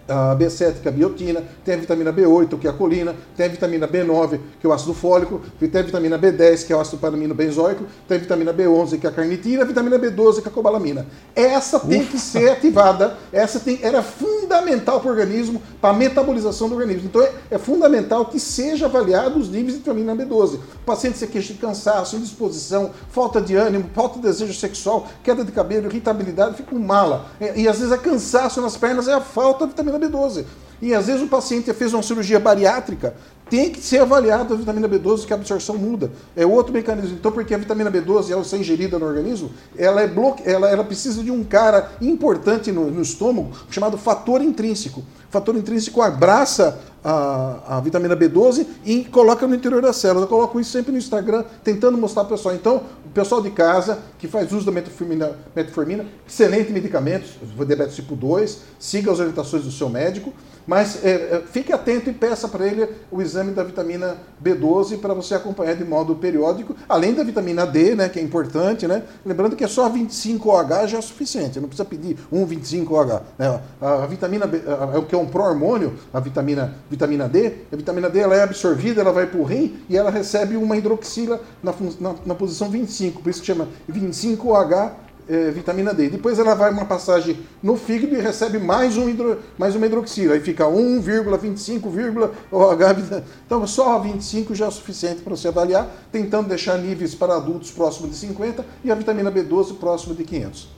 a 0.07 0.35
B7, 0.35 0.81
que 0.81 0.87
é 0.87 0.91
a 0.91 0.93
biotina, 0.93 1.43
tem 1.63 1.75
a 1.75 1.77
vitamina 1.77 2.13
B8, 2.13 2.59
que 2.59 2.67
é 2.67 2.69
a 2.69 2.73
colina, 2.73 3.15
tem 3.35 3.45
a 3.45 3.49
vitamina 3.49 3.87
B9, 3.87 4.39
que 4.59 4.65
é 4.65 4.69
o 4.69 4.73
ácido 4.73 4.93
fólico, 4.93 5.41
tem 5.59 5.81
a 5.81 5.83
vitamina 5.83 6.17
B10, 6.17 6.65
que 6.65 6.73
é 6.73 6.75
o 6.75 6.79
ácido 6.79 6.97
paramino 6.97 7.33
benzoico, 7.33 7.85
tem 8.07 8.17
a 8.17 8.19
vitamina 8.19 8.53
B11, 8.53 8.99
que 8.99 9.07
é 9.07 9.09
a 9.09 9.13
carnitina, 9.13 9.59
e 9.59 9.61
a 9.61 9.65
vitamina 9.65 9.97
B12, 9.97 10.41
que 10.41 10.47
é 10.47 10.51
a 10.51 10.53
cobalamina. 10.53 11.07
Essa 11.35 11.79
tem 11.79 12.01
Ufa. 12.01 12.11
que 12.11 12.19
ser 12.19 12.49
ativada, 12.49 13.17
essa 13.31 13.59
tem, 13.59 13.79
era 13.81 14.01
fundamental 14.01 14.99
para 14.99 15.09
o 15.09 15.11
organismo, 15.11 15.61
para 15.81 15.89
a 15.89 15.93
metabolização 15.93 16.69
do 16.69 16.75
organismo. 16.75 17.07
Então 17.07 17.21
é, 17.21 17.31
é, 17.51 17.57
fundamental 17.57 18.25
que 18.25 18.39
seja 18.39 18.85
avaliado 18.85 19.39
os 19.39 19.49
níveis 19.49 19.73
de 19.73 19.79
vitamina 19.79 20.15
B12. 20.15 20.55
O 20.55 20.85
paciente 20.85 21.17
se 21.17 21.27
queixa 21.27 21.53
de 21.53 21.59
cansaço, 21.59 22.15
indisposição, 22.15 22.91
falta 23.09 23.41
de 23.41 23.55
ânimo, 23.55 23.89
falta 23.93 24.15
de 24.15 24.21
desejo 24.21 24.53
sexual, 24.53 25.07
queda 25.23 25.43
de 25.43 25.51
cabelo, 25.51 25.87
irritabilidade, 25.87 26.55
fica 26.55 26.75
um 26.75 26.79
mala. 26.79 27.25
É, 27.39 27.59
e 27.59 27.67
às 27.67 27.79
vezes 27.79 27.91
é 27.91 27.97
cansaço 27.97 28.61
nas 28.61 28.77
pernas, 28.77 29.07
é 29.07 29.13
a 29.13 29.21
falta 29.21 29.65
de 29.65 29.71
vitamina 29.71 29.94
vitamina 29.97 29.99
B12. 29.99 30.45
E 30.81 30.93
às 30.93 31.07
vezes 31.07 31.21
o 31.21 31.27
paciente 31.27 31.73
fez 31.73 31.93
uma 31.93 32.03
cirurgia 32.03 32.39
bariátrica, 32.39 33.15
tem 33.49 33.69
que 33.69 33.79
ser 33.79 33.99
avaliado 33.99 34.53
a 34.53 34.57
vitamina 34.57 34.89
B12, 34.89 35.25
que 35.25 35.33
a 35.33 35.35
absorção 35.35 35.77
muda. 35.77 36.11
É 36.35 36.45
outro 36.45 36.73
mecanismo. 36.73 37.15
Então, 37.15 37.31
porque 37.31 37.53
a 37.53 37.57
vitamina 37.57 37.91
B12, 37.91 38.31
ela 38.31 38.43
ser 38.43 38.57
ingerida 38.57 38.97
no 38.97 39.05
organismo, 39.05 39.51
ela, 39.77 40.01
é 40.01 40.07
bloque... 40.07 40.41
ela, 40.45 40.69
ela 40.69 40.83
precisa 40.83 41.23
de 41.23 41.31
um 41.31 41.43
cara 41.43 41.91
importante 42.01 42.71
no, 42.71 42.89
no 42.89 43.01
estômago, 43.01 43.51
chamado 43.69 43.97
fator 43.97 44.41
intrínseco. 44.41 45.01
O 45.01 45.31
fator 45.31 45.55
intrínseco 45.55 46.01
abraça 46.01 46.79
a, 47.03 47.77
a, 47.77 47.81
vitamina 47.81 48.17
B12 48.17 48.65
e 48.83 49.03
coloca 49.03 49.45
no 49.45 49.53
interior 49.53 49.79
das 49.79 49.97
células. 49.97 50.23
Eu 50.23 50.29
coloco 50.29 50.59
isso 50.59 50.71
sempre 50.71 50.91
no 50.91 50.97
Instagram, 50.97 51.43
tentando 51.63 51.97
mostrar 51.97 52.23
para 52.23 52.33
o 52.33 52.37
pessoal. 52.37 52.55
Então, 52.55 52.81
o 53.05 53.09
pessoal 53.09 53.41
de 53.41 53.51
casa 53.51 53.99
que 54.17 54.27
faz 54.27 54.51
uso 54.51 54.65
da 54.65 54.71
metformina, 54.71 55.33
metformina 55.55 56.05
excelente 56.27 56.71
medicamento, 56.71 57.27
diabetes 57.65 57.95
tipo 57.95 58.15
2, 58.15 58.59
siga 58.79 59.11
as 59.11 59.19
orientações 59.19 59.63
do 59.63 59.71
seu 59.71 59.87
médico. 59.87 60.33
Mas 60.67 61.03
é, 61.03 61.09
é, 61.09 61.43
fique 61.51 61.71
atento 61.71 62.09
e 62.09 62.13
peça 62.13 62.47
para 62.47 62.65
ele 62.65 62.87
o 63.11 63.21
exame 63.21 63.51
da 63.51 63.63
vitamina 63.63 64.17
B12 64.43 64.99
para 64.99 65.13
você 65.13 65.35
acompanhar 65.35 65.75
de 65.75 65.85
modo 65.85 66.15
periódico, 66.15 66.75
além 66.89 67.13
da 67.13 67.23
vitamina 67.23 67.65
D, 67.65 67.95
né, 67.95 68.09
que 68.09 68.19
é 68.19 68.21
importante, 68.21 68.87
né? 68.87 69.03
Lembrando 69.25 69.55
que 69.55 69.63
é 69.63 69.67
só 69.67 69.89
25OH 69.89 70.87
já 70.87 70.97
é 70.97 71.01
suficiente, 71.01 71.59
não 71.59 71.67
precisa 71.67 71.85
pedir 71.85 72.17
1,25OH. 72.33 73.21
Né? 73.37 73.61
A, 73.81 74.03
a, 74.03 74.07
vitamina 74.07 74.47
B, 74.47 74.61
a, 74.67 75.01
que 75.03 75.13
é 75.13 75.17
um 75.17 75.27
pró-hormônio, 75.27 75.93
a 76.13 76.19
vitamina, 76.19 76.75
vitamina 76.89 77.29
D, 77.29 77.53
a 77.71 77.75
vitamina 77.75 78.09
D 78.09 78.19
ela 78.19 78.35
é 78.35 78.43
absorvida, 78.43 79.01
ela 79.01 79.11
vai 79.11 79.27
para 79.27 79.39
o 79.39 79.43
rim 79.43 79.77
e 79.87 79.95
ela 79.95 80.09
recebe 80.09 80.57
uma 80.57 80.75
hidroxila 80.75 81.41
na, 81.61 81.73
na, 81.99 82.15
na 82.25 82.35
posição 82.35 82.69
25, 82.69 83.21
por 83.21 83.29
isso 83.29 83.41
que 83.41 83.47
chama 83.47 83.67
25OH 83.91 85.04
é, 85.27 85.51
vitamina 85.51 85.93
D. 85.93 86.09
Depois 86.09 86.39
ela 86.39 86.53
vai 86.53 86.71
uma 86.71 86.85
passagem 86.85 87.37
no 87.61 87.75
fígado 87.75 88.15
e 88.15 88.21
recebe 88.21 88.57
mais, 88.59 88.97
um 88.97 89.09
hidro, 89.09 89.39
mais 89.57 89.75
uma 89.75 89.85
hidroxila. 89.85 90.33
Aí 90.33 90.39
fica 90.39 90.65
1,25, 90.65 92.29
OH. 92.51 93.23
Então 93.45 93.65
só 93.67 93.99
25 93.99 94.53
já 94.53 94.65
é 94.65 94.67
o 94.67 94.71
suficiente 94.71 95.21
para 95.21 95.35
você 95.35 95.47
avaliar, 95.47 95.89
tentando 96.11 96.47
deixar 96.47 96.77
níveis 96.77 97.15
para 97.15 97.35
adultos 97.35 97.71
próximo 97.71 98.07
de 98.07 98.15
50 98.15 98.65
e 98.83 98.91
a 98.91 98.95
vitamina 98.95 99.31
B12 99.31 99.75
próximo 99.77 100.15
de 100.15 100.23
500. 100.23 100.75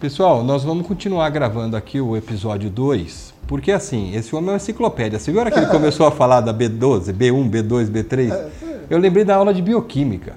Pessoal, 0.00 0.42
nós 0.44 0.64
vamos 0.64 0.86
continuar 0.86 1.30
gravando 1.30 1.76
aqui 1.76 2.00
o 2.00 2.16
episódio 2.16 2.68
2, 2.68 3.32
porque 3.46 3.72
assim, 3.72 4.14
esse 4.14 4.34
homem 4.34 4.50
é 4.50 4.52
uma 4.52 4.56
enciclopédia. 4.56 5.18
Você 5.18 5.30
viu 5.30 5.40
hora 5.40 5.50
que 5.50 5.58
ele 5.58 5.66
começou 5.72 6.06
a 6.06 6.10
falar 6.10 6.40
da 6.40 6.52
B12, 6.52 7.12
B1, 7.12 7.50
B2, 7.50 7.86
B3? 7.86 8.48
Eu 8.90 8.98
lembrei 8.98 9.24
da 9.24 9.36
aula 9.36 9.54
de 9.54 9.62
bioquímica. 9.62 10.34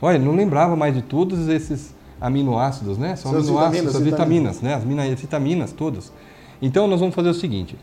Olha, 0.00 0.18
não 0.18 0.36
lembrava 0.36 0.76
mais 0.76 0.94
de 0.94 1.02
todos 1.02 1.48
esses 1.48 1.92
aminoácidos, 2.20 2.98
né? 2.98 3.16
São 3.16 3.30
aminoácidos, 3.30 3.96
as 3.96 4.02
vitaminas, 4.02 4.60
vitaminas, 4.60 4.60
né? 4.60 4.74
As 5.12 5.20
vitaminas 5.20 5.72
todas. 5.72 6.12
Então 6.60 6.86
nós 6.86 7.00
vamos 7.00 7.14
fazer 7.14 7.28
o 7.28 7.34
seguinte. 7.34 7.76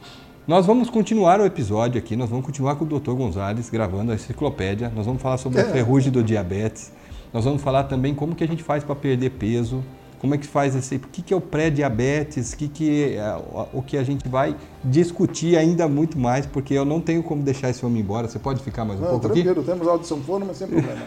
Nós 0.48 0.66
vamos 0.66 0.92
continuar 0.92 1.42
o 1.42 1.46
episódio 1.46 1.98
aqui, 1.98 2.16
nós 2.16 2.30
vamos 2.30 2.46
continuar 2.46 2.76
com 2.76 2.86
o 2.86 2.88
Dr. 2.88 3.14
Gonzalez 3.14 3.68
gravando 3.70 4.12
a 4.12 4.16
enciclopédia, 4.16 4.92
nós 4.96 5.06
vamos 5.06 5.20
falar 5.20 5.38
sobre 5.38 5.60
é. 5.60 5.64
a 5.64 5.66
ferrugem 5.66 6.12
do 6.12 6.24
diabetes, 6.24 6.92
nós 7.34 7.46
vamos 7.46 7.64
falar 7.64 7.86
também 7.86 8.14
como 8.14 8.36
que 8.36 8.44
a 8.44 8.48
gente 8.48 8.62
faz 8.62 8.84
para 8.84 8.96
perder 8.96 9.32
peso, 9.32 9.84
como 10.20 10.36
é 10.36 10.38
que 10.38 10.46
faz 10.46 10.76
esse, 10.76 10.96
o 10.98 11.00
que, 11.00 11.22
que 11.22 11.34
é 11.34 11.38
o 11.38 11.42
pré-diabetes, 11.42 12.54
que 12.54 12.68
que 12.68 13.16
é, 13.16 13.38
o 13.74 13.82
que 13.82 13.98
a 13.98 14.04
gente 14.04 14.28
vai 14.28 14.56
discutir 14.84 15.58
ainda 15.58 15.88
muito 15.88 16.18
mais, 16.18 16.46
porque 16.46 16.74
eu 16.74 16.86
não 16.86 17.02
tenho 17.02 17.24
como 17.24 17.42
deixar 17.42 17.70
esse 17.70 17.86
homem 17.86 18.02
embora. 18.02 18.28
Você 18.28 18.40
pode 18.40 18.62
ficar 18.64 18.86
mais 18.86 19.00
um 19.00 19.04
não, 19.04 19.10
pouco 19.12 19.28
tranquilo, 19.28 19.52
aqui? 19.52 19.64
temos 19.64 19.88
audição 19.88 20.22
fone, 20.22 20.46
mas 20.46 20.58
sem 20.58 20.68
problema. 20.70 21.02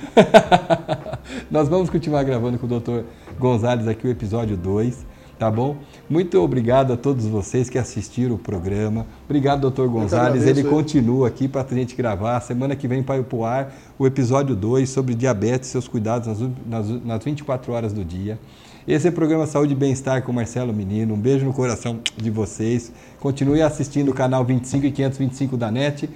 Nós 1.51 1.69
vamos 1.69 1.91
continuar 1.91 2.23
gravando 2.23 2.59
com 2.59 2.67
o 2.67 2.81
Dr. 2.81 3.05
Gonzalez 3.39 3.87
aqui 3.89 4.07
o 4.07 4.11
episódio 4.11 4.57
2 4.57 5.07
tá 5.39 5.51
bom? 5.51 5.77
Muito 6.11 6.37
obrigado 6.41 6.93
a 6.93 6.97
todos 6.97 7.25
vocês 7.27 7.71
que 7.71 7.79
assistiram 7.79 8.35
o 8.35 8.39
programa. 8.39 9.07
Obrigado, 9.25 9.61
doutor 9.61 9.89
Gonzalez. 9.89 10.45
Ele 10.45 10.65
continua 10.65 11.29
aqui 11.29 11.47
para 11.47 11.65
a 11.65 11.75
gente 11.75 11.95
gravar. 11.95 12.41
Semana 12.41 12.75
que 12.75 12.89
vem 12.89 13.03
para 13.03 13.23
o 13.31 13.45
ar 13.45 13.73
o 13.99 14.07
episódio 14.07 14.57
2 14.57 14.89
sobre 14.91 15.15
diabetes 15.15 15.69
e 15.69 15.73
seus 15.73 15.87
cuidados 15.87 16.27
nas, 16.27 16.51
nas, 16.67 17.05
nas 17.05 17.25
24 17.25 17.73
horas 17.73 17.93
do 17.93 18.05
dia. 18.05 18.39
Esse 18.87 19.07
é 19.07 19.11
o 19.11 19.13
programa 19.13 19.47
Saúde 19.47 19.75
e 19.75 19.77
Bem-Estar 19.77 20.23
com 20.23 20.33
Marcelo 20.33 20.73
Menino. 20.73 21.15
Um 21.15 21.21
beijo 21.21 21.45
no 21.45 21.53
coração 21.53 22.01
de 22.17 22.31
vocês. 22.31 22.91
Continue 23.21 23.63
assistindo 23.63 24.11
o 24.11 24.15
canal 24.15 24.45
25 24.45 24.87
e 24.87 24.91
525 24.91 25.57
da 25.57 25.71
NET 25.71 26.09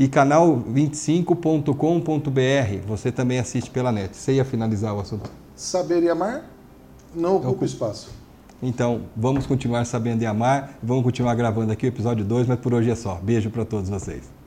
e 0.00 0.08
canal 0.08 0.58
25.com.br. 0.62 2.86
Você 2.86 3.12
também 3.12 3.38
assiste 3.38 3.70
pela 3.70 3.92
NET. 3.92 4.16
Você 4.16 4.32
ia 4.32 4.46
finalizar 4.46 4.94
o 4.94 5.00
assunto? 5.00 5.30
Saber 5.54 6.02
e 6.02 6.08
amar 6.08 6.50
não 7.14 7.36
ocupa 7.36 7.66
espaço. 7.66 8.10
Então, 8.62 9.02
vamos 9.14 9.44
continuar 9.44 9.84
sabendo 9.84 10.22
e 10.22 10.26
amar. 10.26 10.78
Vamos 10.82 11.04
continuar 11.04 11.34
gravando 11.34 11.70
aqui 11.70 11.84
o 11.84 11.88
episódio 11.88 12.24
2, 12.24 12.46
mas 12.46 12.58
por 12.58 12.72
hoje 12.72 12.90
é 12.90 12.94
só. 12.94 13.16
Beijo 13.16 13.50
para 13.50 13.66
todos 13.66 13.90
vocês. 13.90 14.39